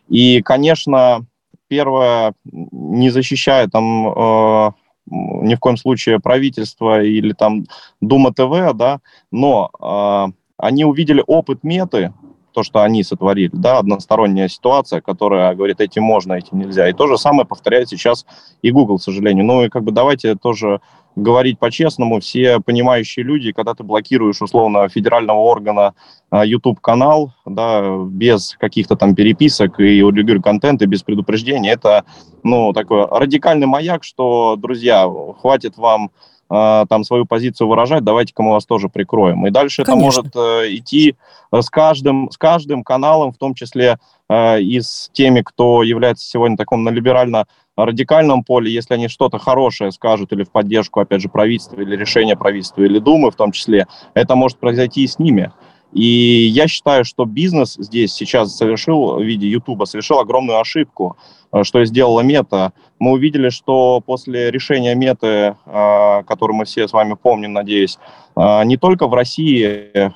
[0.08, 1.26] И, конечно,
[1.68, 4.70] первое, не защищая там э,
[5.06, 7.66] ни в коем случае правительство или там
[8.00, 9.00] Дума ТВ, да,
[9.30, 12.12] но э, они увидели опыт меты,
[12.52, 16.88] то, что они сотворили, да, односторонняя ситуация, которая говорит, этим можно, этим нельзя.
[16.88, 18.24] И то же самое повторяет сейчас
[18.62, 19.44] и Google, к сожалению.
[19.44, 20.80] Ну и как бы давайте тоже
[21.16, 25.94] говорить по-честному, все понимающие люди, когда ты блокируешь условно федерального органа
[26.30, 32.04] а, YouTube-канал, да, без каких-то там переписок и урегулирования контента, без предупреждения, это,
[32.42, 35.08] ну, такой радикальный маяк, что, друзья,
[35.40, 36.10] хватит вам
[36.56, 39.44] а, там свою позицию выражать, давайте-ка мы вас тоже прикроем.
[39.44, 39.92] И дальше Конечно.
[39.92, 41.16] это может э, идти
[41.50, 46.56] с каждым, с каждым каналом, в том числе э, и с теми, кто является сегодня
[46.56, 51.28] таком на либерально радикальном поле, если они что-то хорошее скажут или в поддержку, опять же,
[51.28, 55.50] правительства или решения правительства или Думы в том числе, это может произойти и с ними.
[55.92, 56.06] И
[56.52, 61.16] я считаю, что бизнес здесь сейчас совершил в виде Ютуба, совершил огромную ошибку.
[61.62, 62.72] Что и сделала Мета.
[62.98, 67.98] Мы увидели, что после решения Меты, который мы все с вами помним, надеюсь,
[68.36, 70.10] не только в России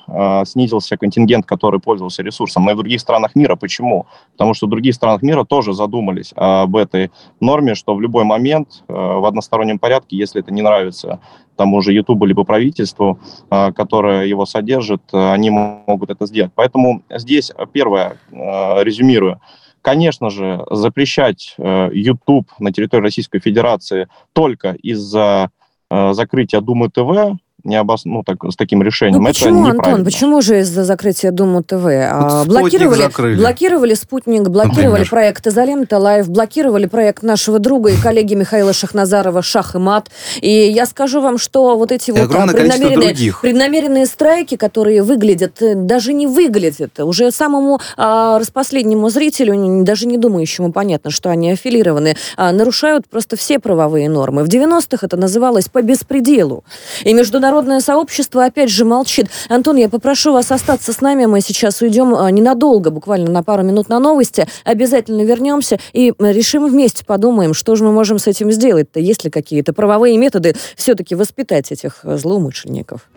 [0.45, 3.55] снизился контингент, который пользовался ресурсом, но и в других странах мира.
[3.55, 4.07] Почему?
[4.33, 8.83] Потому что в других странах мира тоже задумались об этой норме, что в любой момент
[8.87, 11.19] в одностороннем порядке, если это не нравится
[11.55, 16.53] тому же YouTube либо правительству, которое его содержит, они могут это сделать.
[16.55, 19.41] Поэтому здесь первое, резюмирую,
[19.81, 25.49] конечно же, запрещать э, YouTube на территории Российской Федерации только из-за
[25.89, 28.05] э, закрытия Думы ТВ не обос...
[28.05, 29.21] ну, так, с таким решением.
[29.21, 31.85] Ну, почему, это Антон, почему же из-за закрытия Думу ТВ?
[31.85, 35.09] А, вот блокировали, блокировали «Спутник», блокировали Например.
[35.09, 40.09] проект «Изолента Лайв», блокировали проект нашего друга и коллеги Михаила Шахназарова «Шах и мат».
[40.41, 45.61] И я скажу вам, что вот эти и вот там, преднамеренные, преднамеренные страйки, которые выглядят,
[45.61, 51.51] э, даже не выглядят, уже самому а, распоследнему зрителю, даже не думающему, понятно, что они
[51.51, 54.43] аффилированы, а, нарушают просто все правовые нормы.
[54.43, 56.63] В 90-х это называлось «по беспределу».
[57.03, 59.27] И международные международное сообщество опять же молчит.
[59.49, 61.25] Антон, я попрошу вас остаться с нами.
[61.25, 64.47] Мы сейчас уйдем а, ненадолго, буквально на пару минут на новости.
[64.63, 68.99] Обязательно вернемся и решим вместе, подумаем, что же мы можем с этим сделать-то.
[68.99, 73.09] Есть ли какие-то правовые методы все-таки воспитать этих э, злоумышленников?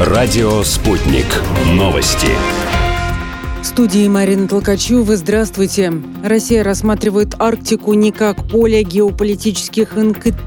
[0.00, 1.26] Радио «Спутник».
[1.74, 2.28] Новости
[3.66, 5.16] студии Марина Толкачева.
[5.16, 5.92] Здравствуйте.
[6.24, 9.96] Россия рассматривает Арктику не как поле геополитических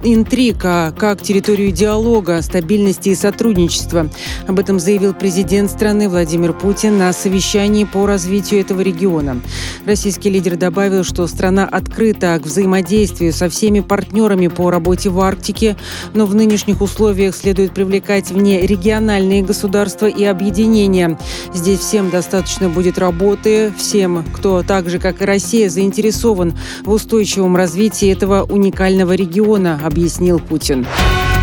[0.03, 4.09] интриг, а как территорию диалога, стабильности и сотрудничества.
[4.47, 9.39] Об этом заявил президент страны Владимир Путин на совещании по развитию этого региона.
[9.85, 15.77] Российский лидер добавил, что страна открыта к взаимодействию со всеми партнерами по работе в Арктике,
[16.13, 21.17] но в нынешних условиях следует привлекать вне региональные государства и объединения.
[21.53, 26.91] Здесь всем достаточно будет работать работы всем, кто так же, как и Россия, заинтересован в
[26.91, 30.87] устойчивом развитии этого уникального региона, объяснил Путин.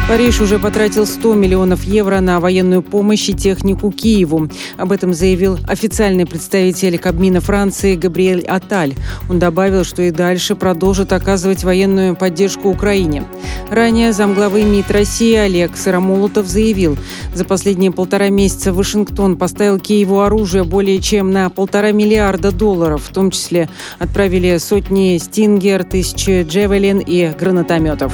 [0.09, 4.49] Париж уже потратил 100 миллионов евро на военную помощь и технику Киеву.
[4.77, 8.95] Об этом заявил официальный представитель Кабмина Франции Габриэль Аталь.
[9.31, 13.25] Он добавил, что и дальше продолжит оказывать военную поддержку Украине.
[13.71, 16.99] Ранее замглавы МИД России Олег Сыромолотов заявил,
[17.33, 23.15] за последние полтора месяца Вашингтон поставил Киеву оружие более чем на полтора миллиарда долларов, в
[23.15, 28.13] том числе отправили сотни «Стингер», тысячи «Джевелин» и гранатометов.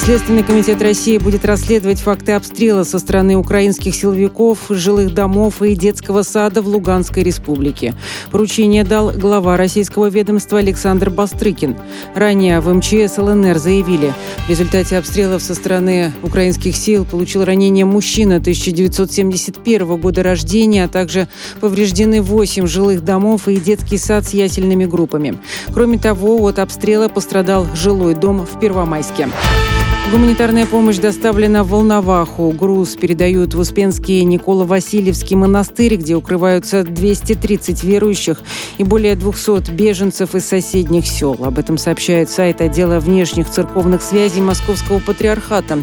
[0.00, 6.22] Следственный комитет России будет расследовать факты обстрела со стороны украинских силовиков, жилых домов и детского
[6.22, 7.94] сада в Луганской республике.
[8.30, 11.76] Поручение дал глава российского ведомства Александр Бастрыкин.
[12.14, 14.14] Ранее в МЧС ЛНР заявили,
[14.46, 21.28] в результате обстрелов со стороны украинских сил получил ранение мужчина 1971 года рождения, а также
[21.60, 25.36] повреждены 8 жилых домов и детский сад с ясельными группами.
[25.74, 29.28] Кроме того, от обстрела пострадал жилой дом в Первомайске.
[30.10, 32.50] Гуманитарная помощь доставлена в Волноваху.
[32.52, 38.40] Груз передают в Успенский Никола-Васильевский монастырь, где укрываются 230 верующих
[38.78, 41.36] и более 200 беженцев из соседних сел.
[41.40, 45.80] Об этом сообщает сайт отдела внешних церковных связей Московского патриархата.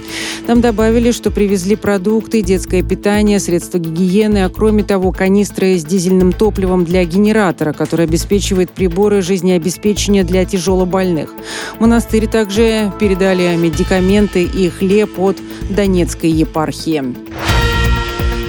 [0.47, 6.31] Там добавили, что привезли продукты, детское питание, средства гигиены, а кроме того канистры с дизельным
[6.31, 11.31] топливом для генератора, который обеспечивает приборы жизнеобеспечения для тяжелобольных.
[11.79, 15.37] Монастырь также передали медикаменты документы и хлеб от
[15.69, 17.03] Донецкой епархии.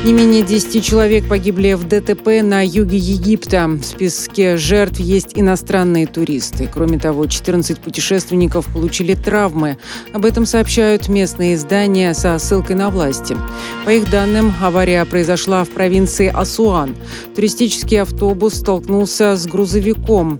[0.04, 3.66] Не менее 10 человек погибли в ДТП на юге Египта.
[3.66, 6.70] В списке жертв есть иностранные туристы.
[6.72, 9.78] Кроме того, 14 путешественников получили травмы.
[10.12, 13.36] Об этом сообщают местные издания со ссылкой на власти.
[13.84, 16.94] По их данным, авария произошла в провинции Асуан.
[17.34, 20.38] Туристический автобус столкнулся с грузовиком.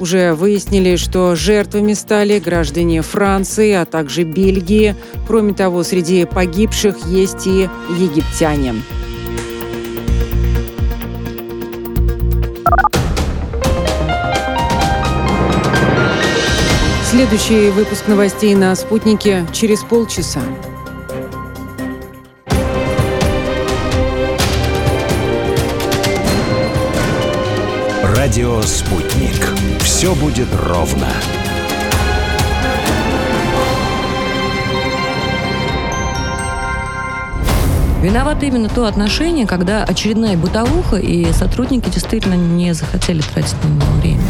[0.00, 4.96] Уже выяснили, что жертвами стали граждане Франции, а также Бельгии.
[5.26, 8.74] Кроме того, среди погибших есть и египтяне.
[17.10, 20.40] Следующий выпуск новостей на «Спутнике» через полчаса.
[28.02, 29.33] Радио «Спутник».
[30.04, 31.08] Все будет ровно.
[38.02, 43.92] Виновато именно то отношение, когда очередная бытовуха, и сотрудники действительно не захотели тратить на него
[44.02, 44.20] время.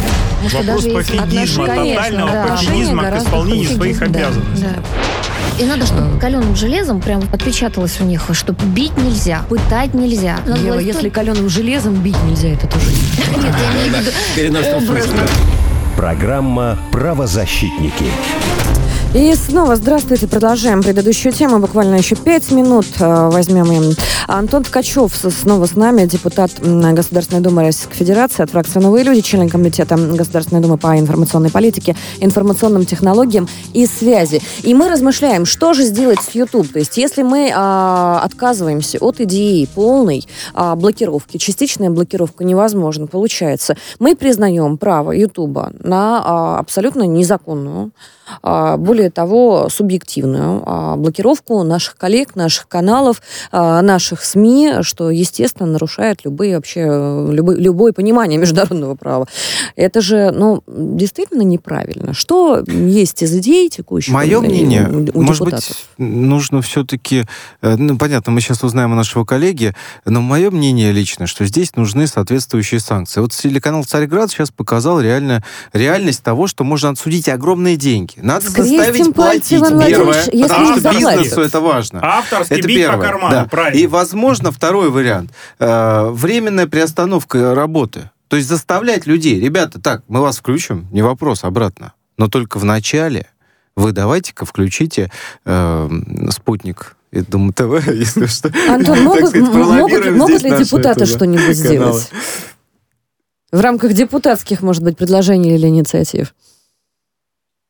[0.52, 2.46] Вопрос пофигизма, тотального да.
[2.46, 4.66] пофигизма к исполнению своих обязанностей.
[4.66, 5.60] Да.
[5.64, 10.38] И надо, чтобы каленым железом прям отпечаталось у них, что бить нельзя, пытать нельзя.
[10.46, 12.94] Надо Ева, если каленым железом бить нельзя, это тоже не
[13.42, 13.54] Нет,
[14.36, 15.20] я имею в виду образно.
[15.96, 18.73] Программа «Правозащитники».
[19.14, 20.26] И снова здравствуйте.
[20.26, 21.60] Продолжаем предыдущую тему.
[21.60, 23.92] Буквально еще пять минут э, возьмем им.
[24.26, 29.48] Антон Ткачев снова с нами, депутат Государственной Думы Российской Федерации от фракции «Новые люди», член
[29.48, 34.42] комитета Государственной Думы по информационной политике, информационным технологиям и связи.
[34.64, 36.72] И мы размышляем, что же сделать с YouTube.
[36.72, 43.76] То есть если мы а, отказываемся от идеи полной а, блокировки, частичная блокировка невозможна, получается,
[44.00, 47.92] мы признаем право YouTube на а, абсолютно незаконную,
[48.42, 56.24] более того, субъективную а, блокировку наших коллег, наших каналов, а, наших СМИ, что, естественно, нарушает
[56.24, 59.26] любые вообще, э, любой, любое понимание международного права.
[59.76, 62.14] Это же, ну, действительно неправильно.
[62.14, 67.24] Что есть из идей текущих Мое у- мнение, у, у может быть, нужно все-таки,
[67.62, 72.06] ну, понятно, мы сейчас узнаем у нашего коллеги, но мое мнение лично, что здесь нужны
[72.06, 73.20] соответствующие санкции.
[73.20, 78.13] Вот телеканал «Царьград» сейчас показал реально, реальность того, что можно отсудить огромные деньги.
[78.22, 79.88] Надо Скрестим заставить пальцы, платить.
[79.88, 82.00] Первое, если потому что бизнесу это важно.
[82.02, 82.96] Авторский Это бить первое.
[82.96, 83.44] по карману, да.
[83.46, 83.78] правильно.
[83.78, 85.32] И, возможно, второй вариант.
[85.58, 88.10] Э, временная приостановка работы.
[88.28, 91.92] То есть заставлять людей, ребята, так, мы вас включим, не вопрос, обратно.
[92.16, 93.26] Но только в начале
[93.76, 95.10] вы давайте-ка включите
[95.44, 95.90] э,
[96.30, 98.52] спутник и Дум ТВ, если что.
[98.68, 102.10] Антон, могут, сказать, могут, могут ли депутаты что-нибудь сделать?
[103.52, 106.34] В рамках депутатских, может быть, предложений или инициатив?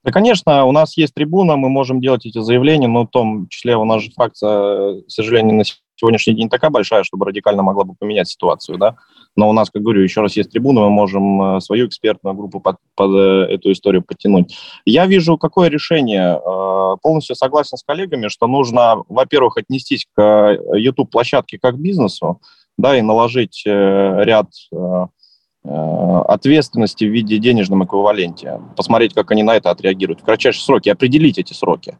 [0.04, 3.74] Да, конечно, у нас есть трибуна, мы можем делать эти заявления, но в том числе
[3.76, 5.64] у нас же фракция, к сожалению, на
[5.96, 8.96] сегодняшний день такая большая, чтобы радикально могла бы поменять ситуацию, да.
[9.34, 12.60] Но у нас, как говорю, еще раз есть трибуна, мы можем э, свою экспертную группу
[12.60, 14.56] под, под э, эту историю подтянуть.
[14.84, 16.38] Я вижу, какое решение.
[16.38, 22.40] Э, Полностью согласен с коллегами, что нужно, во-первых, отнестись к YouTube-площадке как к бизнесу,
[22.76, 23.70] да, и наложить э,
[24.24, 25.06] ряд э, э,
[25.66, 31.38] ответственности в виде денежном эквиваленте, посмотреть, как они на это отреагируют в кратчайшие сроки, определить
[31.38, 31.96] эти сроки.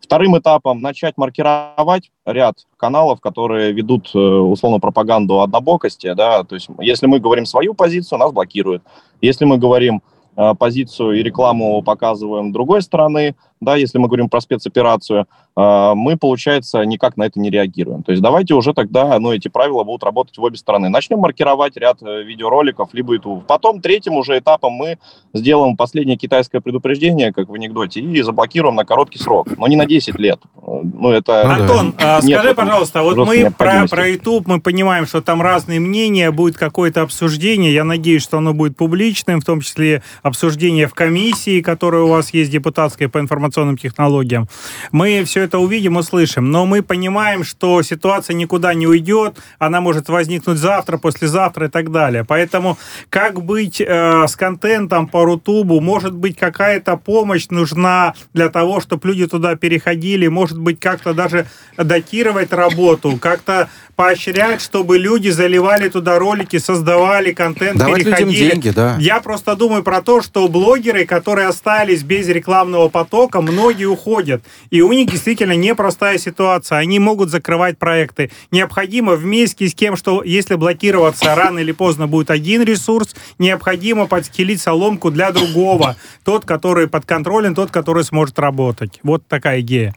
[0.00, 6.68] Вторым этапом начать маркировать ряд каналов, которые ведут э, условно пропаганду однобокости, да, то есть
[6.80, 8.82] если мы говорим свою позицию, нас блокируют.
[9.20, 10.02] Если мы говорим
[10.36, 16.16] э, позицию и рекламу показываем другой стороны, да, если мы говорим про спецоперацию, э, мы,
[16.16, 18.02] получается, никак на это не реагируем.
[18.02, 20.88] То есть давайте уже тогда, ну, эти правила будут работать в обе стороны.
[20.88, 23.46] Начнем маркировать ряд э, видеороликов, либо YouTube.
[23.46, 24.98] Потом третьим уже этапом мы
[25.32, 29.86] сделаем последнее китайское предупреждение, как в анекдоте, и заблокируем на короткий срок, но не на
[29.86, 30.40] 10 лет.
[30.60, 31.44] Ну, это...
[31.44, 31.62] Ну.
[31.62, 35.80] Антон, а Нет скажи, пожалуйста, вот мы про, про YouTube, мы понимаем, что там разные
[35.80, 37.72] мнения, будет какое-то обсуждение.
[37.72, 42.34] Я надеюсь, что оно будет публичным, в том числе обсуждение в комиссии, которая у вас
[42.34, 43.18] есть, депутатская по
[43.52, 44.48] информационным технологиям.
[44.90, 46.50] Мы все это увидим, услышим.
[46.50, 51.90] Но мы понимаем, что ситуация никуда не уйдет, она может возникнуть завтра, послезавтра и так
[51.92, 52.24] далее.
[52.24, 52.78] Поэтому
[53.10, 55.80] как быть э, с контентом по Рутубу?
[55.80, 60.28] Может быть, какая-то помощь нужна для того, чтобы люди туда переходили?
[60.28, 67.78] Может быть, как-то даже датировать работу, как-то поощрять, чтобы люди заливали туда ролики, создавали контент,
[67.78, 68.50] Давать людям переходили.
[68.50, 68.96] деньги, да.
[68.98, 74.42] Я просто думаю про то, что блогеры, которые остались без рекламного потока, многие уходят.
[74.70, 76.78] И у них действительно непростая ситуация.
[76.78, 78.30] Они могут закрывать проекты.
[78.50, 84.60] Необходимо вместе с тем, что если блокироваться рано или поздно будет один ресурс, необходимо подскилить
[84.60, 85.96] соломку для другого.
[86.24, 89.00] Тот, который подконтролен, тот, который сможет работать.
[89.02, 89.94] Вот такая идея.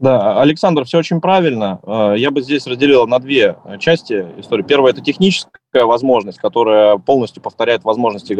[0.00, 1.78] Да, Александр, все очень правильно.
[1.86, 4.62] Э, Я бы здесь разделил на две части истории.
[4.62, 8.32] Первая– это техническая возможность, которая полностью повторяет возможности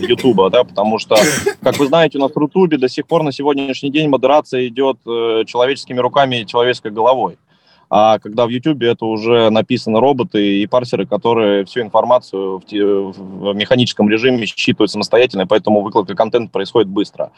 [0.00, 1.16] Ютуба, да, потому что,
[1.60, 4.98] как вы знаете, у нас в Рутубе до сих пор на сегодняшний день модерация идет
[5.06, 7.36] э, человеческими руками и человеческой головой.
[7.90, 12.84] А когда в YouTube это уже написаны роботы и парсеры, которые всю информацию в, те-
[12.84, 17.32] в механическом режиме считывают самостоятельно, поэтому выкладка контента происходит быстро.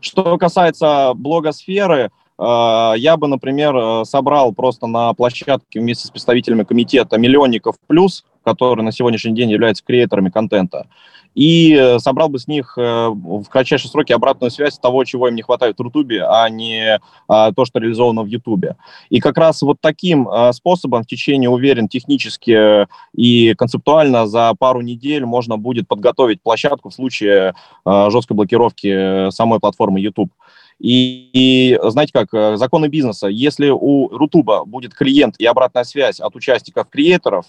[0.00, 6.64] Что касается блогосферы, э, я бы, например, э, собрал просто на площадке вместе с представителями
[6.64, 10.86] комитета миллионников плюс, которые на сегодняшний день являются креаторами контента,
[11.34, 15.34] и э, собрал бы с них э, в кратчайшие сроки обратную связь того, чего им
[15.34, 18.76] не хватает в Рутубе, а не то, что реализовано в Ютубе.
[19.10, 24.54] И как раз вот таким э, способом в течение, уверен, технически э, и концептуально за
[24.58, 30.30] пару недель можно будет подготовить площадку в случае э, жесткой блокировки э, самой платформы YouTube.
[30.78, 36.20] И, и знаете как, э, законы бизнеса, если у Рутуба будет клиент и обратная связь
[36.20, 37.46] от участников креаторов,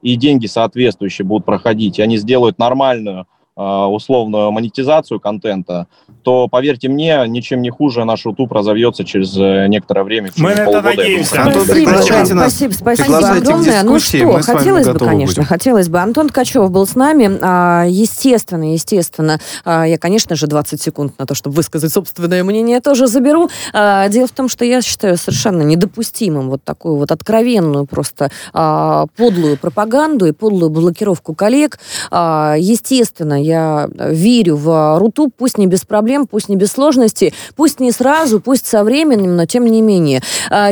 [0.00, 3.26] и деньги соответствующие будут проходить, и они сделают нормальную
[3.58, 5.86] условную монетизацию контента,
[6.22, 9.34] то, поверьте мне, ничем не хуже наш YouTube разовьется через
[9.68, 10.30] некоторое время.
[10.36, 11.42] Мы на это надеемся.
[11.42, 13.82] Антон, спасибо, спасибо, спасибо огромное.
[13.82, 15.48] Ну что, хотелось бы, конечно, будем.
[15.48, 15.98] хотелось бы.
[15.98, 17.38] Антон Ткачев был с нами.
[17.40, 22.80] А, естественно, естественно, а, я, конечно же, 20 секунд на то, чтобы высказать собственное мнение,
[22.80, 23.48] тоже заберу.
[23.72, 29.56] А, дело в том, что я считаю совершенно недопустимым вот такую вот откровенную просто подлую
[29.56, 31.78] пропаганду и подлую блокировку коллег.
[32.10, 37.92] Естественно, я верю в Рутуб, пусть не без проблем, пусть не без сложностей, пусть не
[37.92, 40.22] сразу, пусть со временем, но тем не менее.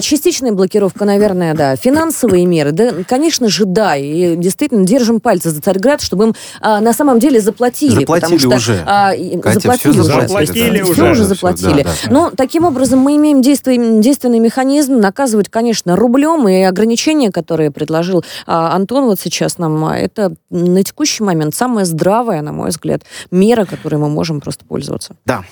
[0.01, 1.77] Частичная блокировка, наверное, да.
[1.77, 3.97] Финансовые меры, да, конечно же, да.
[3.97, 8.01] И действительно держим пальцы за Царьград, чтобы им а, на самом деле заплатили.
[8.01, 8.83] Заплатили что, уже.
[8.87, 10.29] А, Катя, заплатили все уже.
[10.29, 11.11] Заплатили все уже.
[11.11, 11.83] уже заплатили.
[11.83, 16.49] Да, да, Но таким образом мы имеем действие, действенный механизм наказывать, конечно, рублем.
[16.49, 21.85] И ограничения, которые предложил а, Антон вот сейчас нам, а, это на текущий момент самая
[21.85, 25.17] здравая, на мой взгляд, мера, которой мы можем просто пользоваться.
[25.25, 25.45] Да.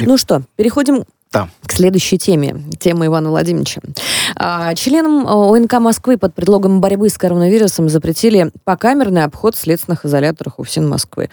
[0.00, 1.48] Ну что, переходим да.
[1.66, 3.80] К следующей теме, тема Ивана Владимировича.
[4.36, 10.60] А, членам ОНК Москвы под предлогом борьбы с коронавирусом запретили покамерный обход в следственных изоляторах
[10.60, 11.30] УФСИН Москвы.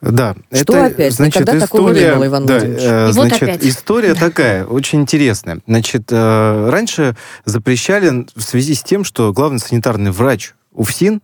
[0.00, 0.34] Да.
[0.52, 1.12] Что это, опять?
[1.12, 2.82] Значит, Никогда история, такого не было, Иван да, Владимирович.
[2.84, 3.64] э, значит, вот опять.
[3.64, 5.60] история такая, очень интересная.
[5.68, 11.20] Значит, э, раньше запрещали в связи с тем, что главный санитарный врач УФСИН э,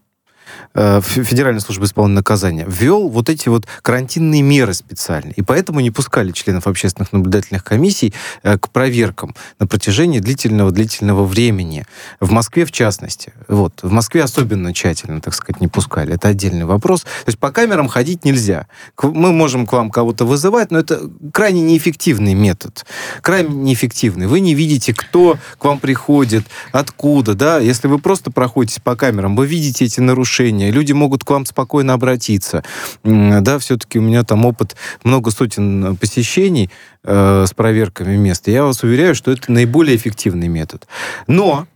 [0.74, 5.34] Федеральной службы исполнения наказания, ввел вот эти вот карантинные меры специальные.
[5.34, 11.86] И поэтому не пускали членов общественных наблюдательных комиссий э, к проверкам на протяжении длительного-длительного времени.
[12.20, 13.32] В Москве, в частности.
[13.49, 13.82] Вот.
[13.82, 16.14] В Москве особенно тщательно, так сказать, не пускали.
[16.14, 17.03] Это отдельный вопрос.
[17.03, 18.66] То есть по камерам ходить нельзя.
[19.01, 22.84] Мы можем к вам кого-то вызывать, но это крайне неэффективный метод.
[23.22, 24.26] Крайне неэффективный.
[24.26, 27.59] Вы не видите, кто к вам приходит, откуда, да.
[27.59, 31.95] Если вы просто проходите по камерам, вы видите эти нарушения, люди могут к вам спокойно
[31.95, 32.64] обратиться.
[33.03, 36.70] Да, все-таки у меня там опыт много сотен посещений
[37.03, 38.49] э, с проверками мест.
[38.49, 40.87] Я вас уверяю, что это наиболее эффективный метод.
[41.26, 41.66] Но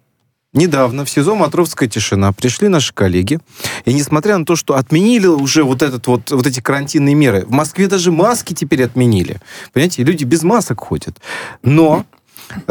[0.54, 3.38] Недавно в СИЗО «Матровская тишина» пришли наши коллеги,
[3.84, 7.50] и несмотря на то, что отменили уже вот, этот вот, вот эти карантинные меры, в
[7.50, 9.42] Москве даже маски теперь отменили.
[9.74, 11.18] Понимаете, люди без масок ходят.
[11.62, 12.06] Но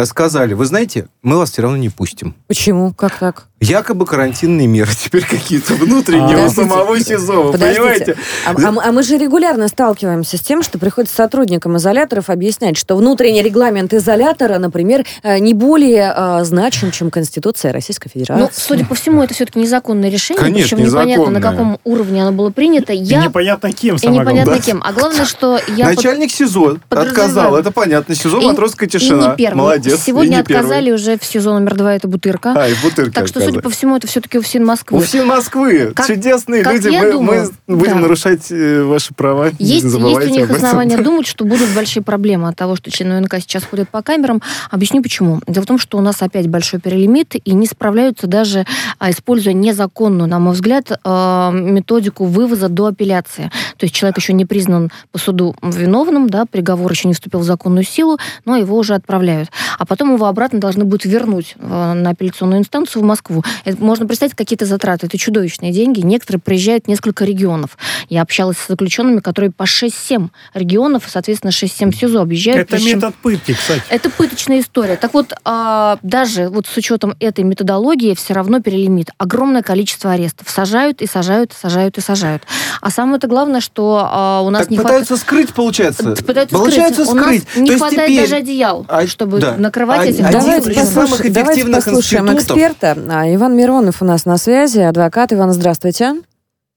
[0.05, 2.36] сказали, вы знаете, мы вас все равно не пустим.
[2.47, 2.93] Почему?
[2.93, 3.45] Как так?
[3.59, 8.15] Якобы карантинные меры теперь какие-то внутренние у самого СИЗО, понимаете?
[8.45, 12.95] А, а- а мы же регулярно сталкиваемся с тем, что приходится сотрудникам изоляторов объяснять, что
[12.95, 18.41] внутренний регламент изолятора, например, э, не более э, значим, чем Конституция Российской Федерации.
[18.43, 21.41] Ну, судя по всему, это все-таки незаконное решение, Конечно, причем непонятно, на незаконное.
[21.41, 22.93] каком уровне оно было принято.
[22.93, 23.23] И Я...
[23.25, 24.61] непонятно кем, И непонятно главное.
[24.61, 24.82] кем.
[24.86, 25.88] А главное, что я...
[25.88, 27.09] под- Начальник СИЗО подразумеваю.
[27.09, 28.13] отказал, это понятно.
[28.13, 29.30] СИЗО И- «Матросская и тишина».
[29.32, 29.57] не первый.
[29.68, 30.01] Молодец.
[30.03, 30.59] Сегодня И не первый.
[30.59, 32.53] отказали уже в сезон номер два, это Бутырка.
[32.55, 33.63] А, и в Бутырке так что, судя отказали.
[33.63, 34.97] по всему, это все-таки УФСИН Москвы.
[34.97, 36.89] У всей Москвы Как- чудесные как люди.
[36.89, 37.99] Мы, думаю, мы будем да.
[37.99, 39.49] нарушать э, ваши права.
[39.59, 39.99] Есть, есть у
[40.30, 44.01] них основания думать, что будут большие проблемы от того, что члены УНК сейчас ходят по
[44.01, 44.41] камерам.
[44.72, 45.41] Объясню почему.
[45.47, 48.65] Дело в том, что у нас опять большой перелимит, и не справляются даже,
[48.99, 53.51] а, используя незаконную, на мой взгляд, э, методику вывоза до апелляции.
[53.78, 57.43] То есть человек еще не признан по суду виновным, да, приговор еще не вступил в
[57.43, 59.49] законную силу, но его уже отправляют.
[59.77, 63.43] А потом его обратно должны будут вернуть на апелляционную инстанцию в Москву.
[63.65, 65.07] Это можно представить какие-то затраты.
[65.07, 65.99] Это чудовищные деньги.
[66.01, 67.77] Некоторые приезжают в несколько регионов.
[68.09, 72.61] Я общалась с заключенными, которые по 6-7 регионов, соответственно, 6-7 СИЗО объезжают.
[72.61, 73.81] Это причем- метод пытки, кстати.
[73.89, 74.95] это пыточная история.
[74.95, 79.09] Так вот, а, даже вот с учетом этой методологии все равно перелимит.
[79.17, 80.49] Огромное количество арестов.
[80.49, 82.43] Сажают и сажают, и сажают и сажают.
[82.81, 86.03] А самое-то главное, что а, у нас Так не пытаются скрыть, получается.
[86.03, 86.25] хватает...
[86.25, 87.13] Пытаются получается скрыть.
[87.13, 87.55] У нас скрыть.
[87.57, 89.57] не То есть хватает теперь- даже одеял, А, чтобы да.
[89.57, 92.57] накрывать А- этих Давайте, самых послушаем, давайте послушаем институтов.
[92.57, 92.97] эксперта.
[93.09, 95.33] А, Иван Миронов у нас на связи, адвокат.
[95.33, 96.15] Иван, здравствуйте.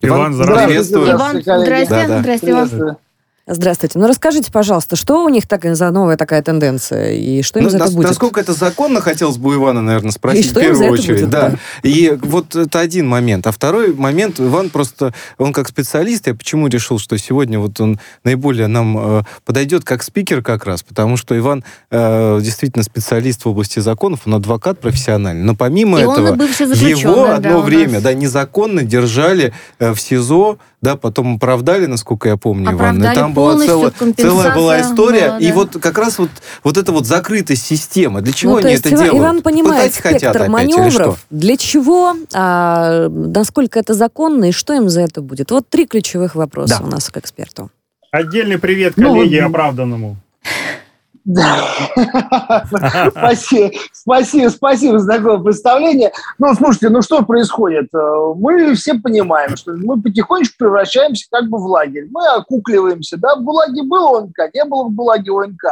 [0.03, 0.67] Иван, здравствуйте.
[0.67, 1.11] приветствую.
[1.11, 1.95] Иван, здрасте.
[1.95, 2.21] Да, да.
[2.21, 2.97] Здрасте, Иван.
[3.47, 3.99] Здравствуйте.
[3.99, 7.71] Ну, расскажите, пожалуйста, что у них так за новая такая тенденция, и что им Ну,
[7.71, 8.07] за это нас- будет?
[8.07, 10.85] Насколько это законно, хотелось бы у Ивана, наверное, спросить И что в им первую за
[10.85, 11.21] это очередь.
[11.21, 11.49] будет, да.
[11.51, 11.59] да.
[11.83, 13.47] И вот это один момент.
[13.47, 17.99] А второй момент, Иван просто, он как специалист, я почему решил, что сегодня вот он
[18.25, 23.49] наиболее нам э, подойдет как спикер как раз, потому что Иван э, действительно специалист в
[23.49, 25.43] области законов, он адвокат профессиональный.
[25.43, 28.03] Но помимо И он этого, его одно да, время нас.
[28.05, 32.75] да, незаконно держали э, в СИЗО, да, потом оправдали, насколько я помню, Иван.
[32.75, 35.27] И Оправдали там была целая, целая была история.
[35.29, 35.55] была, И да.
[35.55, 36.31] вот как раз вот,
[36.65, 38.23] вот эта вот закрытость системы.
[38.23, 39.23] Для чего Ну, они есть это Иван, делают?
[39.23, 40.81] Иван понимает Пытать хотят спектр опять что?
[40.81, 41.27] маневров.
[41.31, 45.51] Для чего, а, насколько это законно и что им за это будет?
[45.51, 46.85] Вот три ключевых вопроса Да.
[46.87, 47.71] у нас к эксперту.
[48.11, 50.17] Отдельный привет Ну, коллеге вот- оправданному.
[53.11, 56.13] Спасибо, спасибо, спасибо за такое представление.
[56.39, 57.89] Ну, слушайте, ну что происходит?
[57.95, 62.09] Э, мы все понимаем, что мы потихонечку превращаемся как бы в лагерь.
[62.11, 65.65] Мы окукливаемся, да, в ГУЛАГе был ОНК, не было в ГУЛАГе ОНК.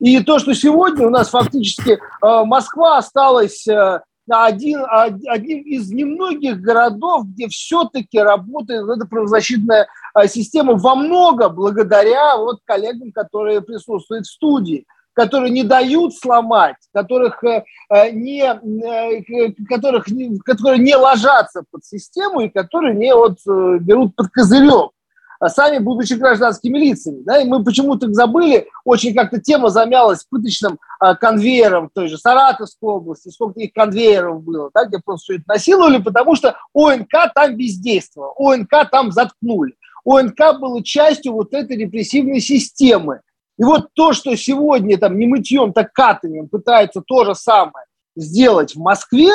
[0.00, 1.98] И то, что сегодня у нас фактически э,
[2.44, 9.88] Москва осталась э, один, один из немногих городов, где все-таки работает эта правозащитная
[10.26, 17.42] система во много благодаря вот коллегам, которые присутствуют в студии которые не дают сломать, которых
[17.44, 20.06] э, э, не, э, которых,
[20.44, 23.38] которые не ложатся под систему и которые не вот
[23.80, 24.92] берут под козырек
[25.40, 27.22] а сами будучи гражданскими лицами.
[27.22, 32.90] Да, и мы почему-то забыли, очень как-то тема замялась пыточным а, конвейером той же Саратовской
[32.90, 37.56] области, сколько их конвейеров было, да, где просто все это насиловали, потому что ОНК там
[37.56, 39.74] бездействовал, ОНК там заткнули.
[40.04, 43.20] ОНК было частью вот этой репрессивной системы.
[43.58, 47.86] И вот то, что сегодня там не мытьем, так катанием пытается то же самое
[48.16, 49.30] сделать в Москве,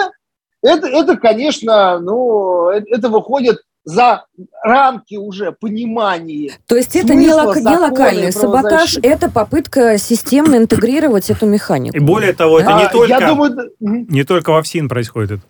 [0.64, 4.26] это, это конечно, ну, это, это выходит за
[4.64, 6.54] рамки уже понимания.
[6.68, 11.96] То есть это не, лок, не локальный саботаж, это попытка системно интегрировать эту механику.
[11.96, 15.42] И более того, это а, не, только, я думаю, не только во ФСИН происходит это.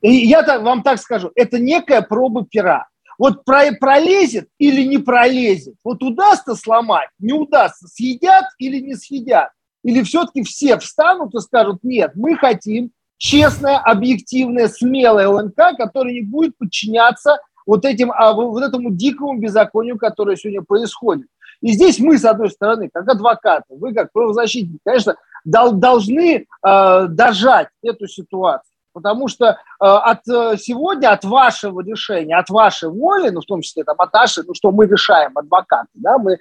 [0.00, 2.86] И я так, вам так скажу, это некая проба пера.
[3.18, 9.50] Вот про, пролезет или не пролезет, вот удастся сломать, не удастся, съедят или не съедят.
[9.82, 16.22] Или все-таки все встанут и скажут, нет, мы хотим честное, объективное, смелое ЛНК, которое не
[16.22, 21.26] будет подчиняться вот, этим, а, вот этому дикому беззаконию, которое сегодня происходит.
[21.60, 27.68] И здесь мы, с одной стороны, как адвокаты, вы как правозащитники, конечно, должны э, дожать
[27.82, 28.72] эту ситуацию.
[28.92, 33.60] Потому что э, от э, сегодня, от вашего решения, от вашей воли, ну, в том
[33.60, 36.38] числе там, от нашей, ну, что мы решаем, адвокаты, да, мы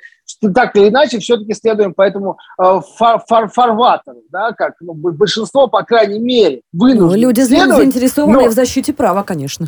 [0.53, 5.67] так или иначе все-таки следуем по этому э, фар фар фарватеру, да, как ну, большинство,
[5.67, 9.67] по крайней мере, вынуждены ну, Люди заинтересованы но, в защите права, конечно.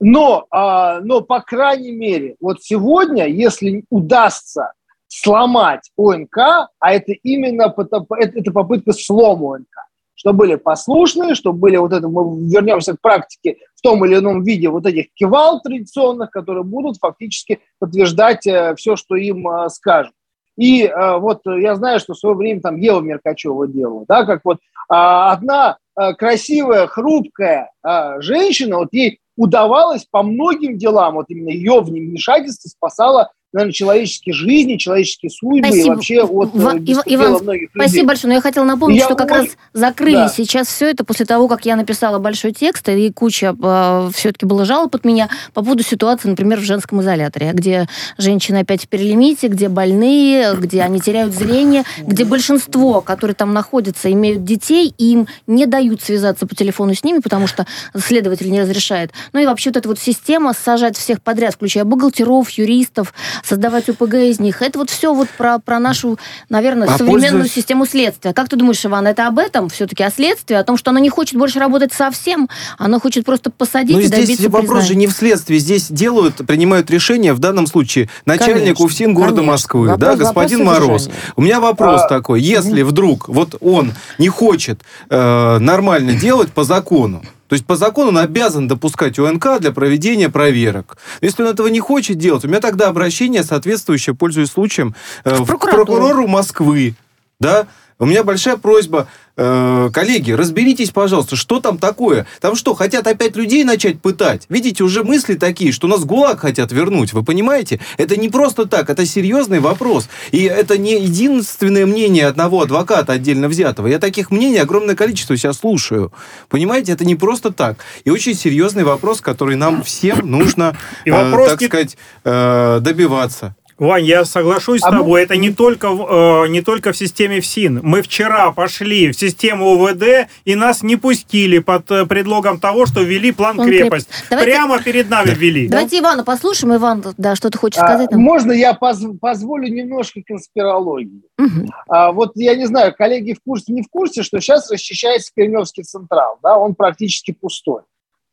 [0.00, 4.72] Но, э, но, по крайней мере, вот сегодня, если удастся
[5.08, 6.36] сломать ОНК,
[6.80, 9.76] а это именно это, это попытка слома ОНК,
[10.14, 14.42] что были послушные, что были вот это, мы вернемся к практике в том или ином
[14.42, 20.12] виде вот этих кивал традиционных, которые будут фактически подтверждать э, все, что им э, скажут.
[20.56, 24.40] И э, вот я знаю, что в свое время там Ева Меркачева делала, да, как
[24.44, 25.78] вот одна
[26.18, 27.70] красивая, хрупкая
[28.18, 34.76] женщина, вот ей удавалось по многим делам, вот именно ее вмешательство спасало наверное, человеческие жизни,
[34.76, 35.86] человеческие судьбы спасибо.
[35.86, 37.68] и вообще от В, Ив, Иван, многих людей.
[37.74, 38.28] Спасибо большое.
[38.28, 39.40] Но я хотела напомнить, я что как очень...
[39.40, 40.28] раз закрыли да.
[40.28, 44.64] сейчас все это после того, как я написала большой текст, и куча э, все-таки было
[44.64, 47.88] жалоб от меня по поводу ситуации, например, в женском изоляторе, где
[48.18, 54.10] женщины опять в перелимите, где больные, где они теряют зрение, где большинство, которые там находятся,
[54.10, 58.60] имеют детей, и им не дают связаться по телефону с ними, потому что следователь не
[58.60, 59.12] разрешает.
[59.32, 63.14] Ну и вообще вот эта вот система сажать всех подряд, включая бухгалтеров, юристов,
[63.44, 64.62] создавать УПГ из них.
[64.62, 66.18] Это вот все вот про, про нашу,
[66.48, 67.52] наверное, а современную пользуясь...
[67.52, 68.32] систему следствия.
[68.32, 71.10] Как ты думаешь, Иван, это об этом все-таки, о следствии, о том, что она не
[71.10, 74.86] хочет больше работать совсем, она хочет просто посадить Но и здесь добиться вопрос признания.
[74.86, 75.58] же не в следствии.
[75.58, 79.52] Здесь делают, принимают решение, в данном случае, начальник конечно, УФСИН города конечно.
[79.52, 81.10] Москвы, вопрос, да, господин Мороз.
[81.36, 82.08] У меня вопрос а...
[82.08, 82.40] такой.
[82.40, 87.22] Если вдруг вот он не хочет э, нормально делать по закону,
[87.54, 90.98] то есть по закону он обязан допускать УНК для проведения проверок.
[91.20, 95.44] Если он этого не хочет делать, у меня тогда обращение соответствующее, пользуясь случаем, э, в,
[95.44, 96.96] в прокурору Москвы.
[97.38, 97.68] Да?
[98.00, 99.06] У меня большая просьба
[99.36, 102.26] коллеги, разберитесь, пожалуйста, что там такое?
[102.40, 104.46] Там что, хотят опять людей начать пытать?
[104.48, 107.80] Видите, уже мысли такие, что нас ГУЛАГ хотят вернуть, вы понимаете?
[107.98, 110.08] Это не просто так, это серьезный вопрос.
[110.30, 113.88] И это не единственное мнение одного адвоката отдельно взятого.
[113.88, 116.12] Я таких мнений огромное количество сейчас слушаю.
[116.48, 117.78] Понимаете, это не просто так.
[118.04, 123.56] И очень серьезный вопрос, который нам всем нужно, и э, так сказать, э, добиваться.
[123.78, 125.20] Вань, я соглашусь а с тобой.
[125.20, 125.20] Мы...
[125.20, 127.80] Это не только, э, не только в системе ФСИН.
[127.82, 133.02] Мы вчера пошли в систему УВД, и нас не пустили под э, предлогом того, что
[133.02, 134.08] ввели план, план крепость.
[134.30, 134.52] Давайте...
[134.52, 135.68] Прямо перед нами ввели.
[135.68, 136.08] Давайте да?
[136.08, 136.76] Ивана послушаем.
[136.76, 138.10] Иван, да, что ты хочешь а, сказать?
[138.12, 138.20] Нам?
[138.20, 141.22] Можно я поз позволю немножко конспирологии?
[141.38, 141.68] Угу.
[141.88, 145.82] А, вот я не знаю, коллеги в курсе, не в курсе, что сейчас расчищается Кремлевский
[145.82, 146.38] Централ.
[146.42, 147.82] Да, он практически пустой.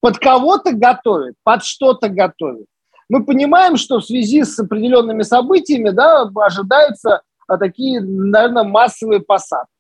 [0.01, 2.65] Под кого-то готовит, под что-то готовит
[3.11, 9.73] мы понимаем, что в связи с определенными событиями да, ожидаются а, такие, наверное, массовые посадки.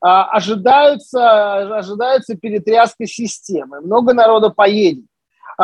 [0.00, 3.82] А, ожидаются, ожидается перетряска системы.
[3.82, 5.04] Много народа поедет.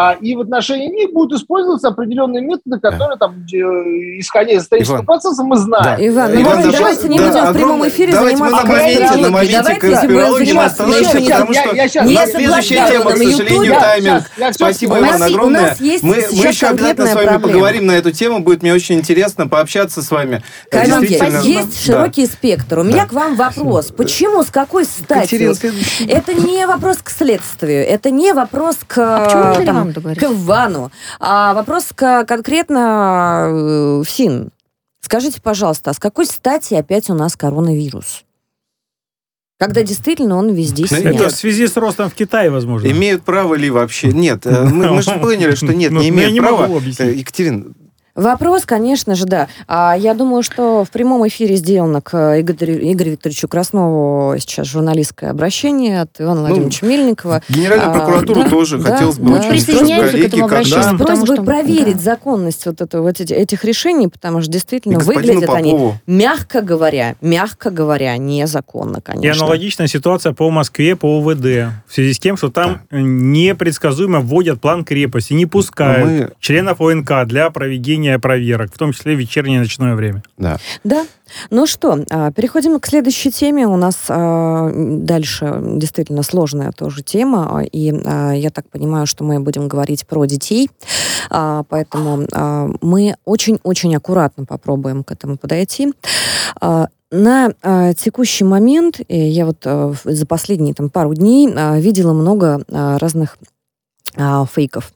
[0.01, 3.57] А, и в отношении них будут использоваться определенные методы, которые там, э,
[4.21, 5.07] исходя из исторического Иван.
[5.07, 5.85] процесса, мы знаем.
[5.85, 6.07] Да.
[6.07, 8.51] Иван, ну Иван, давайте, да, давайте не да, будем в прямом огромное- эфире давайте мы
[8.51, 13.11] на моменте, на моменте Давайте конспирологии мы остановимся, потому что я у нас следующая тема,
[13.11, 15.61] к сожалению, щас- Спасибо, нас Иван, огромное.
[15.71, 17.49] нас есть Мы, еще обязательно с вами проблема.
[17.49, 18.39] поговорим на эту тему.
[18.39, 20.45] Будет мне очень интересно пообщаться с вами.
[20.71, 21.93] Коллеги, есть да.
[21.93, 22.79] широкий спектр.
[22.79, 23.87] У меня к вам вопрос.
[23.87, 25.35] Почему, с какой стати?
[26.09, 30.21] Это не вопрос к следствию, это не вопрос к, А почему Ивану договорить?
[30.23, 34.51] к Ивану, а вопрос к, конкретно э, в СИН.
[35.01, 38.25] Скажите, пожалуйста, а с какой стати опять у нас коронавирус?
[39.59, 41.15] Когда действительно он везде Ну, снят.
[41.17, 42.87] Это в связи с ростом в Китае, возможно.
[42.89, 44.09] Имеют право ли вообще?
[44.13, 46.63] Нет, э, мы, мы же поняли, что нет, Ну, не я имеют не права.
[46.63, 47.09] могу объяснить.
[47.09, 47.65] Э, Екатерина,
[48.23, 49.47] Вопрос, конечно же, да.
[49.69, 55.31] А я думаю, что в прямом эфире сделано к Игорю, Игорю Викторовичу Краснову сейчас журналистское
[55.31, 57.43] обращение от Ивана Владимировича Мельникова.
[57.49, 59.39] Генеральную А, прокуратуру да, тоже да, хотелось бы да.
[59.39, 60.83] очень Присоединяемся к этому обращению.
[60.83, 60.97] да.
[60.99, 62.03] С просьбой что- проверить да.
[62.03, 65.95] законность вот, этого, вот эти- этих решений, потому что И действительно выглядят они, Попову.
[66.09, 69.45] мягко говоря, мягко говоря, незаконно, И конечно.
[69.45, 71.71] аналогичная ситуация по Москве, по УВД.
[71.87, 77.25] В связи с тем, что там непредсказуемо вводят план крепости, не пускают Мы- членов ОНК
[77.27, 80.23] для проведения проверок, в том числе в вечернее и ночное время.
[80.39, 80.57] Да.
[80.85, 81.05] Да.
[81.51, 83.67] Ну что, а, переходим к следующей теме.
[83.67, 87.93] У нас а, дальше действительно сложная тоже тема, а, и
[88.39, 90.71] я так понимаю, что мы будем говорить про детей,
[91.29, 92.27] поэтому
[92.81, 95.93] мы очень-очень аккуратно попробуем к этому подойти.
[97.11, 102.13] На а, текущий момент, э, я вот в- за последние там, пару дней а, видела
[102.13, 103.39] много а, разных
[104.17, 104.93] а, фейков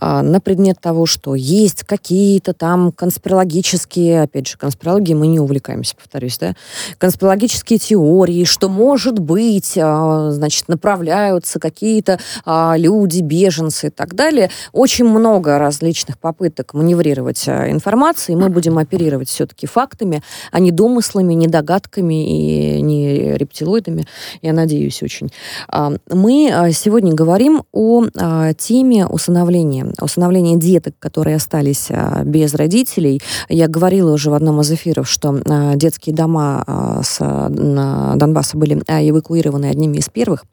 [0.00, 6.38] на предмет того, что есть какие-то там конспирологические, опять же, конспирологией мы не увлекаемся, повторюсь,
[6.38, 6.54] да,
[6.98, 14.50] конспирологические теории, что, может быть, а, значит, направляются какие-то а, люди, беженцы и так далее.
[14.72, 18.36] Очень много различных попыток маневрировать а, информацией.
[18.36, 20.22] Мы будем оперировать все-таки фактами,
[20.52, 24.06] а не домыслами, не догадками и не рептилоидами,
[24.42, 25.30] я надеюсь очень.
[25.68, 29.86] А, Мы а, сегодня говорим о а, теме усыновления.
[30.00, 33.20] Усыновления деток, которые остались а, без родителей.
[33.48, 38.74] Я говорила уже в одном из эфиров, что а, детские дома а, с Донбасса были
[38.74, 40.44] эвакуированы одними из первых.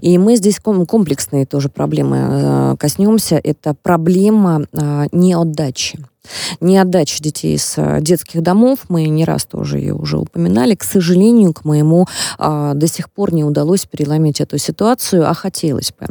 [0.00, 3.40] И мы здесь ком- комплексные тоже проблемы коснемся.
[3.42, 4.66] Это проблема
[5.12, 5.98] неотдачи.
[6.60, 11.52] Неотдача детей с э, детских домов, мы не раз тоже ее уже упоминали, к сожалению,
[11.52, 12.06] к моему
[12.38, 16.06] а, до сих пор не удалось переломить эту ситуацию, а хотелось бы.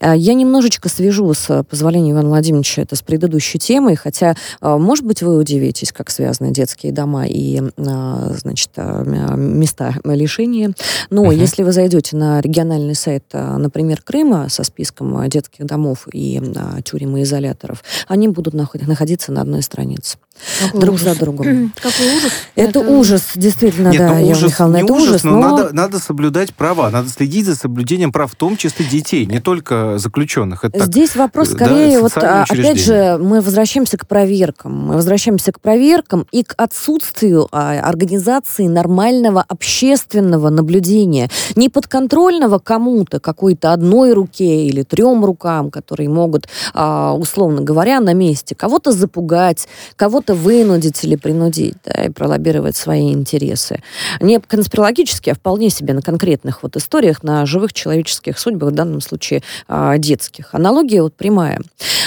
[0.00, 4.78] А, Я немножечко свяжу, с э, позволения Ивана Владимировича, это с предыдущей темой, хотя, а,
[4.78, 10.72] может быть, вы удивитесь, как связаны детские дома и, значит, места лишения.
[11.10, 11.32] Но Мгм.
[11.32, 16.40] если вы зайдете на региональный сайт, например, Крыма со списком а, детских домов и
[16.84, 20.18] тюрем и изоляторов, они будут наход- находиться на одной странице.
[20.60, 21.14] Какой друг ужас.
[21.14, 21.72] за другом.
[21.76, 22.32] Какой ужас.
[22.54, 25.56] Это, ужас, действительно, Нет, да, ну ужас, Михайловна, не это ужас, но, но...
[25.56, 29.98] надо, надо соблюдать права, надо следить за соблюдением прав, в том числе детей, не только
[29.98, 30.64] заключенных.
[30.64, 34.86] Это так, Здесь вопрос э, скорее, да, вот а, опять же, мы возвращаемся к проверкам.
[34.86, 41.28] Мы возвращаемся к проверкам и к отсутствию а, организации нормального общественного наблюдения.
[41.56, 48.14] Не подконтрольного кому-то, какой-то одной руке или трем рукам, которые могут, а, условно говоря, на
[48.14, 53.82] месте кого-то запугать, кого-то вынудить или принудить, да, и пролоббировать свои интересы.
[54.20, 59.00] Не конспирологически, а вполне себе на конкретных вот историях, на живых человеческих судьбах, в данном
[59.00, 60.54] случае а, детских.
[60.54, 61.60] Аналогия вот прямая.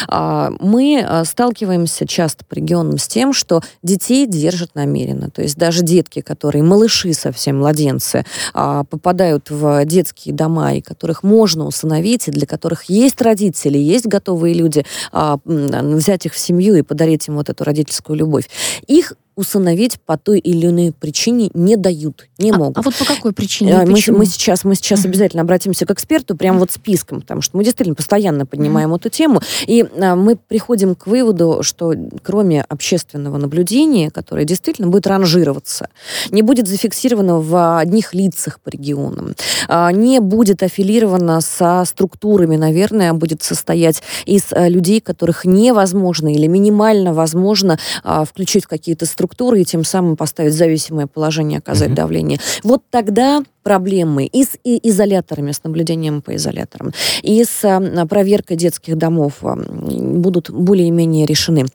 [0.07, 5.29] А, Мы а, сталкиваемся часто по регионам с тем, что детей держат намеренно.
[5.29, 11.65] То есть даже детки, которые малыши совсем, младенцы, попадают в детские дома, и которых можно
[11.65, 14.85] усыновить, и для которых есть родители, есть готовые люди
[15.43, 18.49] взять их в семью и подарить им вот эту родительскую любовь.
[18.87, 22.77] Их усыновить по той или иной причине не дают, не А- могут.
[22.77, 23.71] А, вот по какой причине?
[23.71, 24.17] И Мы, почему?
[24.19, 25.09] мы сейчас, мы сейчас Мгм.
[25.09, 29.41] обязательно обратимся к эксперту, прям вот списком, потому что мы действительно постоянно поднимаем эту тему,
[29.65, 35.89] и а, мы приходим к выводу, что кроме общественного наблюдения, которое действительно будет ранжироваться,
[36.29, 39.35] не будет зафиксировано в одних лицах по регионам,
[39.67, 46.31] а, не будет аффилировано со структурами, наверное, а будет состоять из а, людей, которых невозможно
[46.31, 49.22] или минимально возможно а, включить в какие-то структуры
[49.61, 51.95] и тем самым поставить зависимое положение, оказать Мгм.
[51.95, 52.39] давление.
[52.63, 58.57] Вот тогда проблемы и с и изоляторами, с наблюдением по изоляторам, и с а, проверкой
[58.57, 61.65] детских домов а, будут более-менее решены.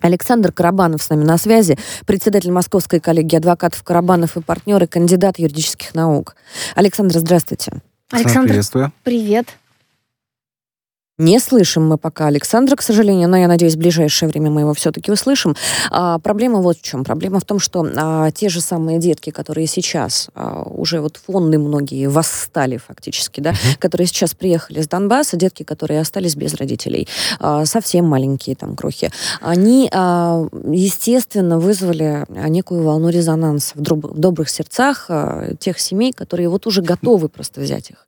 [0.00, 5.94] Александр Карабанов с нами на связи, председатель Московской коллегии адвокатов Карабанов и партнеры, кандидат юридических
[5.94, 6.36] наук.
[6.74, 7.72] Александр, здравствуйте.
[8.10, 8.92] Александр, Александр, приветствую.
[9.02, 9.46] привет.
[11.18, 14.74] Не слышим мы пока Александра, к сожалению, но я надеюсь, в ближайшее время мы его
[14.74, 15.56] все-таки услышим.
[15.90, 17.04] А, проблема вот в чем.
[17.04, 21.58] Проблема в том, что а, те же самые детки, которые сейчас а, уже вот фонды
[21.58, 23.78] многие восстали фактически, да, uh-huh.
[23.78, 27.08] которые сейчас приехали с Донбасса, детки, которые остались без родителей,
[27.40, 29.10] а, совсем маленькие там крохи,
[29.40, 36.50] они, а, естественно, вызвали некую волну резонанса в, в добрых сердцах а, тех семей, которые
[36.50, 38.06] вот уже готовы просто взять их.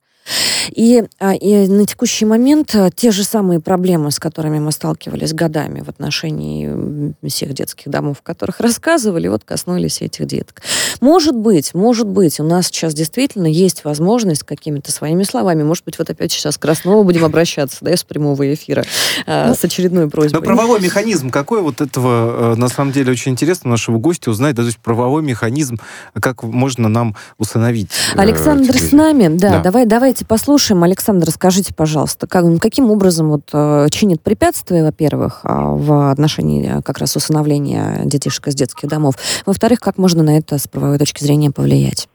[0.71, 5.33] И, а, и на текущий момент а, те же самые проблемы, с которыми мы сталкивались
[5.33, 10.61] годами в отношении всех детских домов, о которых рассказывали, вот коснулись этих деток.
[10.99, 15.97] Может быть, может быть, у нас сейчас действительно есть возможность какими-то своими словами, может быть,
[15.97, 18.85] вот опять сейчас к Краснову будем обращаться, да, из прямого эфира
[19.25, 20.39] ну, с очередной просьбой.
[20.39, 24.63] Но правовой механизм какой вот этого, на самом деле, очень интересно нашего гостя узнать, да,
[24.63, 25.77] то есть правовой механизм,
[26.19, 27.89] как можно нам установить.
[28.15, 29.61] Э, Александр с нами, да, да.
[29.61, 30.83] давай, давайте послушаем.
[30.83, 36.97] Александр, скажите, пожалуйста, как, каким образом вот, э, чинит препятствия, во-первых, а, в отношении как
[36.99, 39.15] раз усыновления детишек из детских домов?
[39.45, 42.09] Во-вторых, как можно на это с правовой точки зрения повлиять?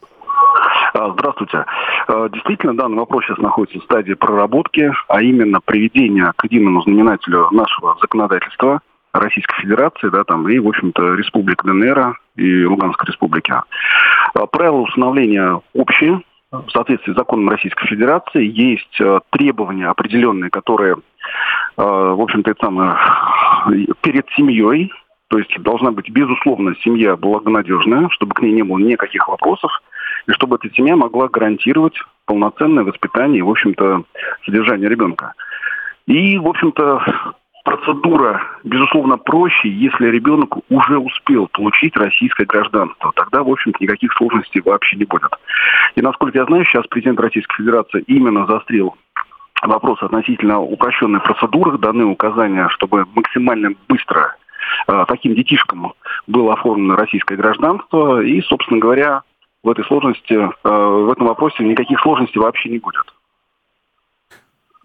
[0.94, 1.64] А, здравствуйте.
[2.08, 7.48] А, действительно, данный вопрос сейчас находится в стадии проработки, а именно приведения к единому знаменателю
[7.52, 8.80] нашего законодательства
[9.12, 13.54] Российской Федерации, да, там, и, в общем-то, Республик ДНР и Луганской Республики.
[14.50, 16.20] Правила установления общие,
[16.50, 19.00] в соответствии с законом Российской Федерации есть
[19.30, 20.96] требования определенные, которые,
[21.76, 22.96] в общем-то, это самое,
[24.00, 24.90] перед семьей,
[25.34, 29.72] то есть должна быть, безусловно, семья благонадежная, чтобы к ней не было никаких вопросов,
[30.28, 34.04] и чтобы эта семья могла гарантировать полноценное воспитание и, в общем-то,
[34.44, 35.32] содержание ребенка.
[36.06, 37.02] И, в общем-то,
[37.64, 43.10] процедура, безусловно, проще, если ребенок уже успел получить российское гражданство.
[43.16, 45.32] Тогда, в общем-то, никаких сложностей вообще не будет.
[45.96, 48.94] И, насколько я знаю, сейчас президент Российской Федерации именно заострил
[49.62, 54.36] вопрос относительно упрощенной процедуры, даны указания, чтобы максимально быстро
[54.86, 55.92] э, таким детишкам
[56.26, 58.22] было оформлено российское гражданство.
[58.22, 59.22] И, собственно говоря,
[59.62, 63.13] в этой сложности, э, в этом вопросе никаких сложностей вообще не будет.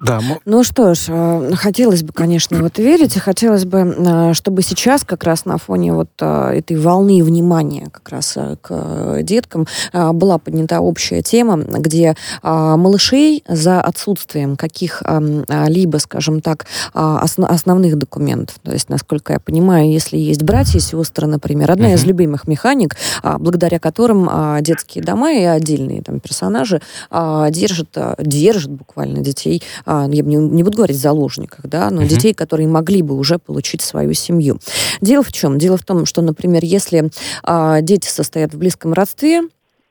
[0.01, 0.21] Да.
[0.45, 5.03] Ну что ж, э, хотелось бы, конечно, вот верить, и хотелось бы, э, чтобы сейчас
[5.03, 10.79] как раз на фоне вот э, этой волны внимания как раз к деткам была поднята
[10.79, 19.39] общая тема, где малышей за отсутствием каких-либо, скажем так, основных документов, то есть, насколько я
[19.39, 24.29] понимаю, если есть братья и сестры, например, одна из любимых механик, благодаря которым
[24.61, 26.81] детские дома и отдельные там персонажи
[27.11, 32.07] держат, держат буквально детей я не, не буду говорить заложниках, да, но uh-huh.
[32.07, 34.59] детей, которые могли бы уже получить свою семью.
[35.01, 35.57] Дело в чем?
[35.57, 37.09] Дело в том, что, например, если
[37.43, 39.41] а, дети состоят в близком родстве,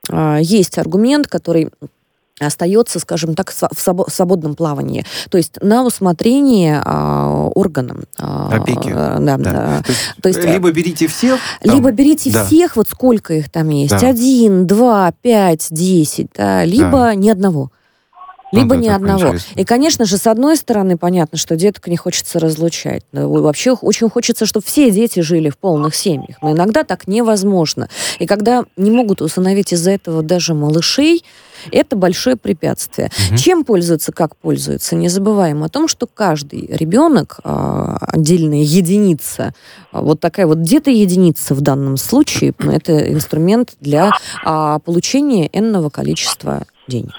[0.09, 1.69] а, есть аргумент, который
[2.39, 5.05] остается, скажем так, в свободном плавании.
[5.29, 8.03] То есть на усмотрение а, органам.
[8.17, 8.89] А, Опеки.
[8.89, 9.37] Да, да.
[9.37, 9.83] да.
[9.83, 11.39] То, есть, то есть либо берите всех.
[11.61, 12.45] Там, либо берите да.
[12.45, 13.99] всех, вот сколько их там есть.
[13.99, 14.09] Да.
[14.09, 17.15] Один, два, пять, десять, да, либо да.
[17.15, 17.71] ни одного
[18.51, 19.35] либо ну, да, ни одного.
[19.55, 23.03] И, конечно же, с одной стороны, понятно, что деток не хочется разлучать.
[23.11, 26.37] Вообще очень хочется, чтобы все дети жили в полных семьях.
[26.41, 27.89] Но иногда так невозможно.
[28.17, 31.23] И когда не могут усыновить из-за этого даже малышей,
[31.71, 33.09] это большое препятствие.
[33.29, 33.37] Угу.
[33.37, 34.95] Чем пользуются, как пользуются?
[34.95, 39.53] Не забываем о том, что каждый ребенок, а, отдельная единица,
[39.91, 44.11] а, вот такая вот где-то единица в данном случае, это инструмент для
[44.45, 47.13] а, получения энного количества денег.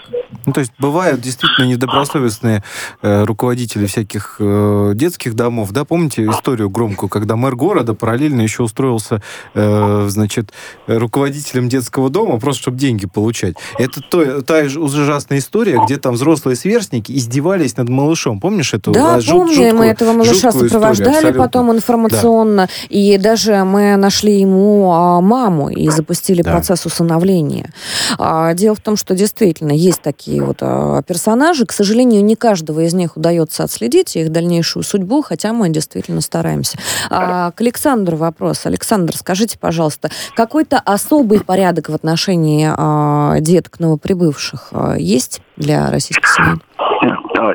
[0.46, 2.62] Ну, то есть бывают действительно недобросовестные
[3.02, 8.62] э, руководители всяких э, детских домов, да, помните историю громкую, когда мэр города параллельно еще
[8.62, 9.22] устроился,
[9.54, 10.52] э, значит,
[10.86, 13.56] руководителем детского дома, просто чтобы деньги получать.
[13.78, 18.40] Это то, та ужасная история, где там взрослые сверстники издевались над малышом.
[18.40, 18.92] Помнишь эту?
[18.92, 22.72] Да, а, жут, помню, жуткую, мы этого малыша сопровождали историю, потом информационно, да.
[22.88, 26.52] и даже мы нашли ему а, маму и запустили да.
[26.52, 27.72] процесс усыновления.
[28.18, 31.66] А, дело в том, что действительно есть такие вот а, персонажи.
[31.66, 36.78] К сожалению, не каждого из них удается отследить их дальнейшую судьбу, хотя мы действительно стараемся.
[37.10, 38.66] А, к Александру вопрос.
[38.66, 46.28] Александр, скажите, пожалуйста, какой-то особый порядок в отношении а, деток новоприбывших а, есть для российских
[46.28, 46.56] семей?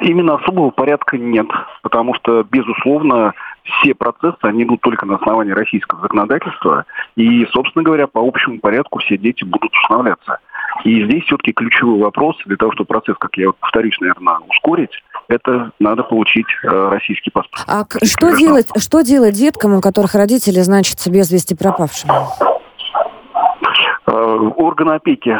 [0.01, 1.45] Именно особого порядка нет,
[1.83, 3.33] потому что, безусловно,
[3.65, 6.85] все процессы, они будут только на основании российского законодательства,
[7.15, 10.39] и, собственно говоря, по общему порядку все дети будут устанавливаться.
[10.83, 14.91] И здесь все-таки ключевой вопрос для того, чтобы процесс, как я повторюсь, наверное, ускорить,
[15.27, 17.63] это надо получить э, российский паспорт.
[17.67, 22.11] А что делать, что делать деткам, у которых родители значатся без вести пропавшими?
[24.07, 25.35] Э, Органы опеки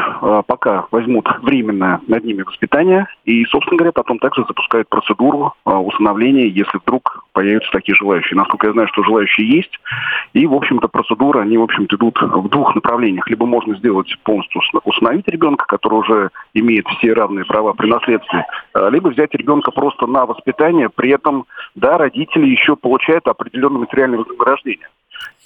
[0.46, 6.78] пока возьмут временное над ними воспитание и, собственно говоря, потом также запускают процедуру усыновления, если
[6.78, 8.36] вдруг появятся такие желающие.
[8.36, 9.72] Насколько я знаю, что желающие есть,
[10.32, 13.28] и, в общем-то, процедуры, они, в общем-то, идут в двух направлениях.
[13.28, 18.46] Либо можно сделать полностью усыновить ребенка, который уже имеет все равные права при наследстве,
[18.90, 24.88] либо взять ребенка просто на воспитание, при этом, да, родители еще получают определенное материальное вознаграждение.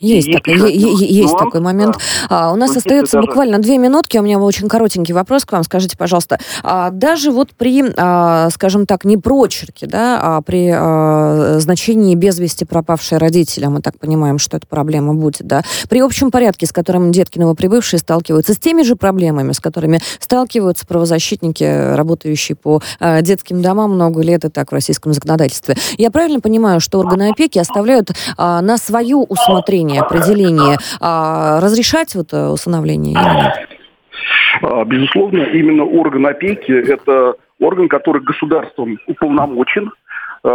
[0.00, 1.96] Есть, есть, такой, есть, есть такой момент.
[2.28, 2.48] Да.
[2.48, 3.28] А, у нас ну, остается даже...
[3.28, 4.16] буквально две минутки.
[4.16, 5.62] У меня очень коротенький вопрос к вам.
[5.62, 11.58] Скажите, пожалуйста, а, даже вот при, а, скажем так, не прочерке, да, а при а,
[11.58, 16.30] значении без вести пропавшие родители, мы так понимаем, что эта проблема будет, да, при общем
[16.30, 22.56] порядке, с которым детки новоприбывшие сталкиваются, с теми же проблемами, с которыми сталкиваются правозащитники, работающие
[22.56, 25.76] по а, детским домам много лет и так в российском законодательстве.
[25.98, 32.14] Я правильно понимаю, что органы опеки оставляют а, на свое усмотрение решение, определение, а, разрешать
[32.14, 33.68] вот э, усыновление или нет?
[34.62, 39.90] А, безусловно, именно орган опеки– это орган, который государством уполномочен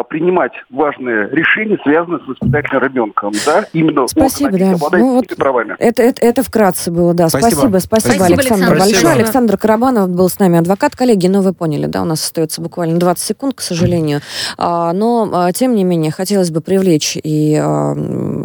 [0.10, 3.34] принимать важные решения, связанные с воспитательным ребенком.
[3.46, 3.66] Да?
[3.74, 4.76] Именно Спасибо, да.
[4.92, 5.76] Ну, вот правами.
[5.80, 7.30] Это, это, это вкратце было, да.
[7.30, 9.14] Спасибо, спасибо, спасибо, спасибо Александр, Александр большое.
[9.14, 10.96] Александр Карабанов был с нами, адвокат.
[10.96, 14.22] Коллеги, ну вы поняли, да, у нас остается буквально 20 секунд, к сожалению.
[14.58, 17.96] А, но, а, тем не менее, хотелось бы привлечь и а,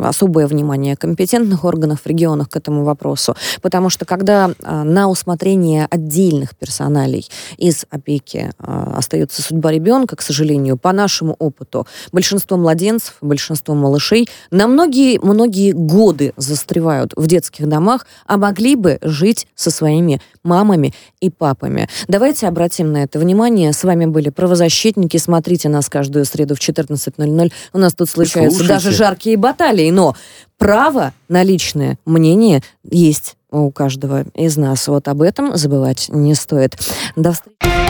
[0.04, 3.34] особое внимание компетентных органов в регионах к этому вопросу.
[3.62, 10.92] Потому что когда на усмотрение отдельных персоналей из опеки остается судьба ребенка, к сожалению, по
[10.92, 18.36] нашему нашему опыту, большинство младенцев, большинство малышей на многие-многие годы застревают в детских домах, а
[18.36, 21.88] могли бы жить со своими мамами и папами.
[22.08, 23.72] Давайте обратим на это внимание.
[23.72, 25.16] С вами были правозащитники.
[25.18, 27.52] Смотрите нас каждую среду в 14.00.
[27.72, 28.74] У нас тут случаются Слушайте.
[28.74, 30.16] даже жаркие баталии, но
[30.58, 34.86] право на личное мнение есть у каждого из нас.
[34.88, 36.76] Вот об этом забывать не стоит.
[37.16, 37.89] До встречи.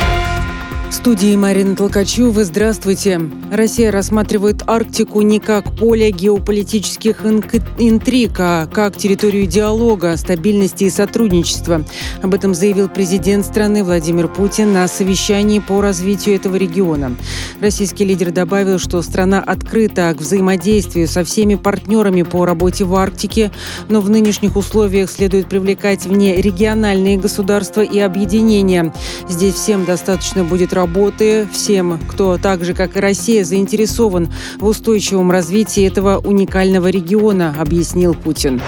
[0.91, 2.43] Студии Марина Толкачева.
[2.43, 3.21] Здравствуйте.
[3.49, 7.25] Россия рассматривает Арктику не как поле геополитических
[7.77, 11.85] интриг, а как территорию диалога, стабильности и сотрудничества.
[12.21, 17.15] Об этом заявил президент страны Владимир Путин на совещании по развитию этого региона.
[17.61, 23.51] Российский лидер добавил, что страна открыта к взаимодействию со всеми партнерами по работе в Арктике,
[23.87, 28.93] но в нынешних условиях следует привлекать вне региональные государства и объединения.
[29.29, 34.65] Здесь всем достаточно будет работать работы всем, кто так же, как и Россия, заинтересован в
[34.65, 38.59] устойчивом развитии этого уникального региона, объяснил Путин.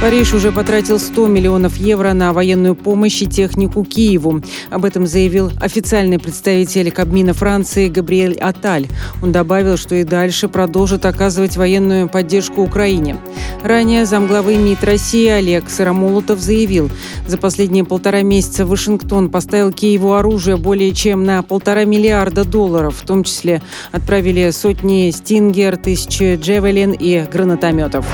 [0.00, 4.42] Париж уже потратил 100 миллионов евро на военную помощь и технику Киеву.
[4.70, 8.88] Об этом заявил официальный представитель Кабмина Франции Габриэль Аталь.
[9.22, 13.16] Он добавил, что и дальше продолжит оказывать военную поддержку Украине.
[13.64, 16.90] Ранее замглавы МИД России Олег Сыромолотов заявил,
[17.26, 23.06] за последние полтора месяца Вашингтон поставил Киеву оружие более чем на полтора миллиарда долларов, в
[23.06, 28.06] том числе отправили сотни «Стингер», тысячи «Джевелин» и гранатометов.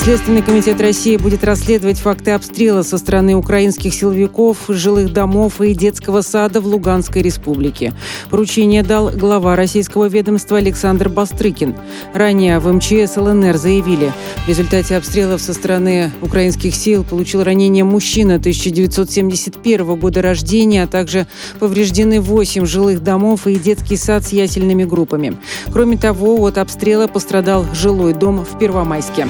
[0.00, 6.22] Следственный комитет России будет расследовать факты обстрела со стороны украинских силовиков, жилых домов и детского
[6.22, 7.92] сада в Луганской республике.
[8.30, 11.74] Поручение дал глава российского ведомства Александр Бастрыкин.
[12.14, 14.14] Ранее в МЧС ЛНР заявили,
[14.46, 21.26] в результате обстрелов со стороны украинских сил получил ранение мужчина 1971 года рождения, а также
[21.58, 25.36] повреждены 8 жилых домов и детский сад с ясельными группами.
[25.70, 29.26] Кроме того, от обстрела пострадал жилой дом в Первомайске.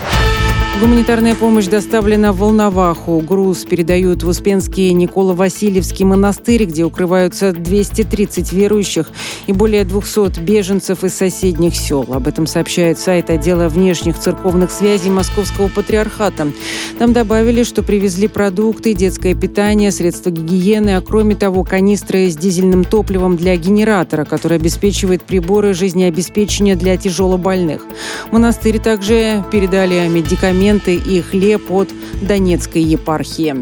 [0.81, 3.19] Гуманитарная помощь доставлена в Волноваху.
[3.19, 9.11] Груз передают в Успенский Никола-Васильевский монастырь, где укрываются 230 верующих
[9.49, 12.07] и более 200 беженцев из соседних сел.
[12.09, 16.53] Об этом сообщает сайт отдела внешних церковных связей Московского патриархата.
[17.01, 22.85] Там добавили, что привезли продукты, детское питание, средства гигиены, а кроме того канистры с дизельным
[22.85, 27.85] топливом для генератора, который обеспечивает приборы жизнеобеспечения для тяжелобольных.
[28.31, 31.89] Монастырь также передали медикаменты документы и хлеб от
[32.21, 33.55] Донецкой епархии.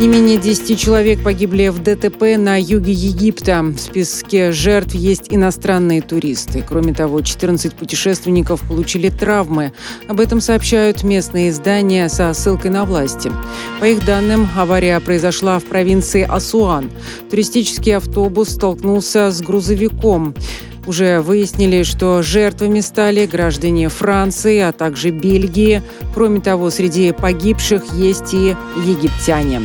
[0.00, 3.62] Не менее 10 человек погибли в ДТП на юге Египта.
[3.62, 6.64] В списке жертв есть иностранные туристы.
[6.66, 9.72] Кроме того, 14 путешественников получили травмы.
[10.08, 13.30] Об этом сообщают местные издания со ссылкой на власти.
[13.78, 16.90] По их данным, авария произошла в провинции Асуан.
[17.30, 20.34] Туристический автобус столкнулся с грузовиком.
[20.86, 25.82] Уже выяснили, что жертвами стали граждане Франции, а также Бельгии.
[26.12, 29.62] Кроме того, среди погибших есть и египтяне.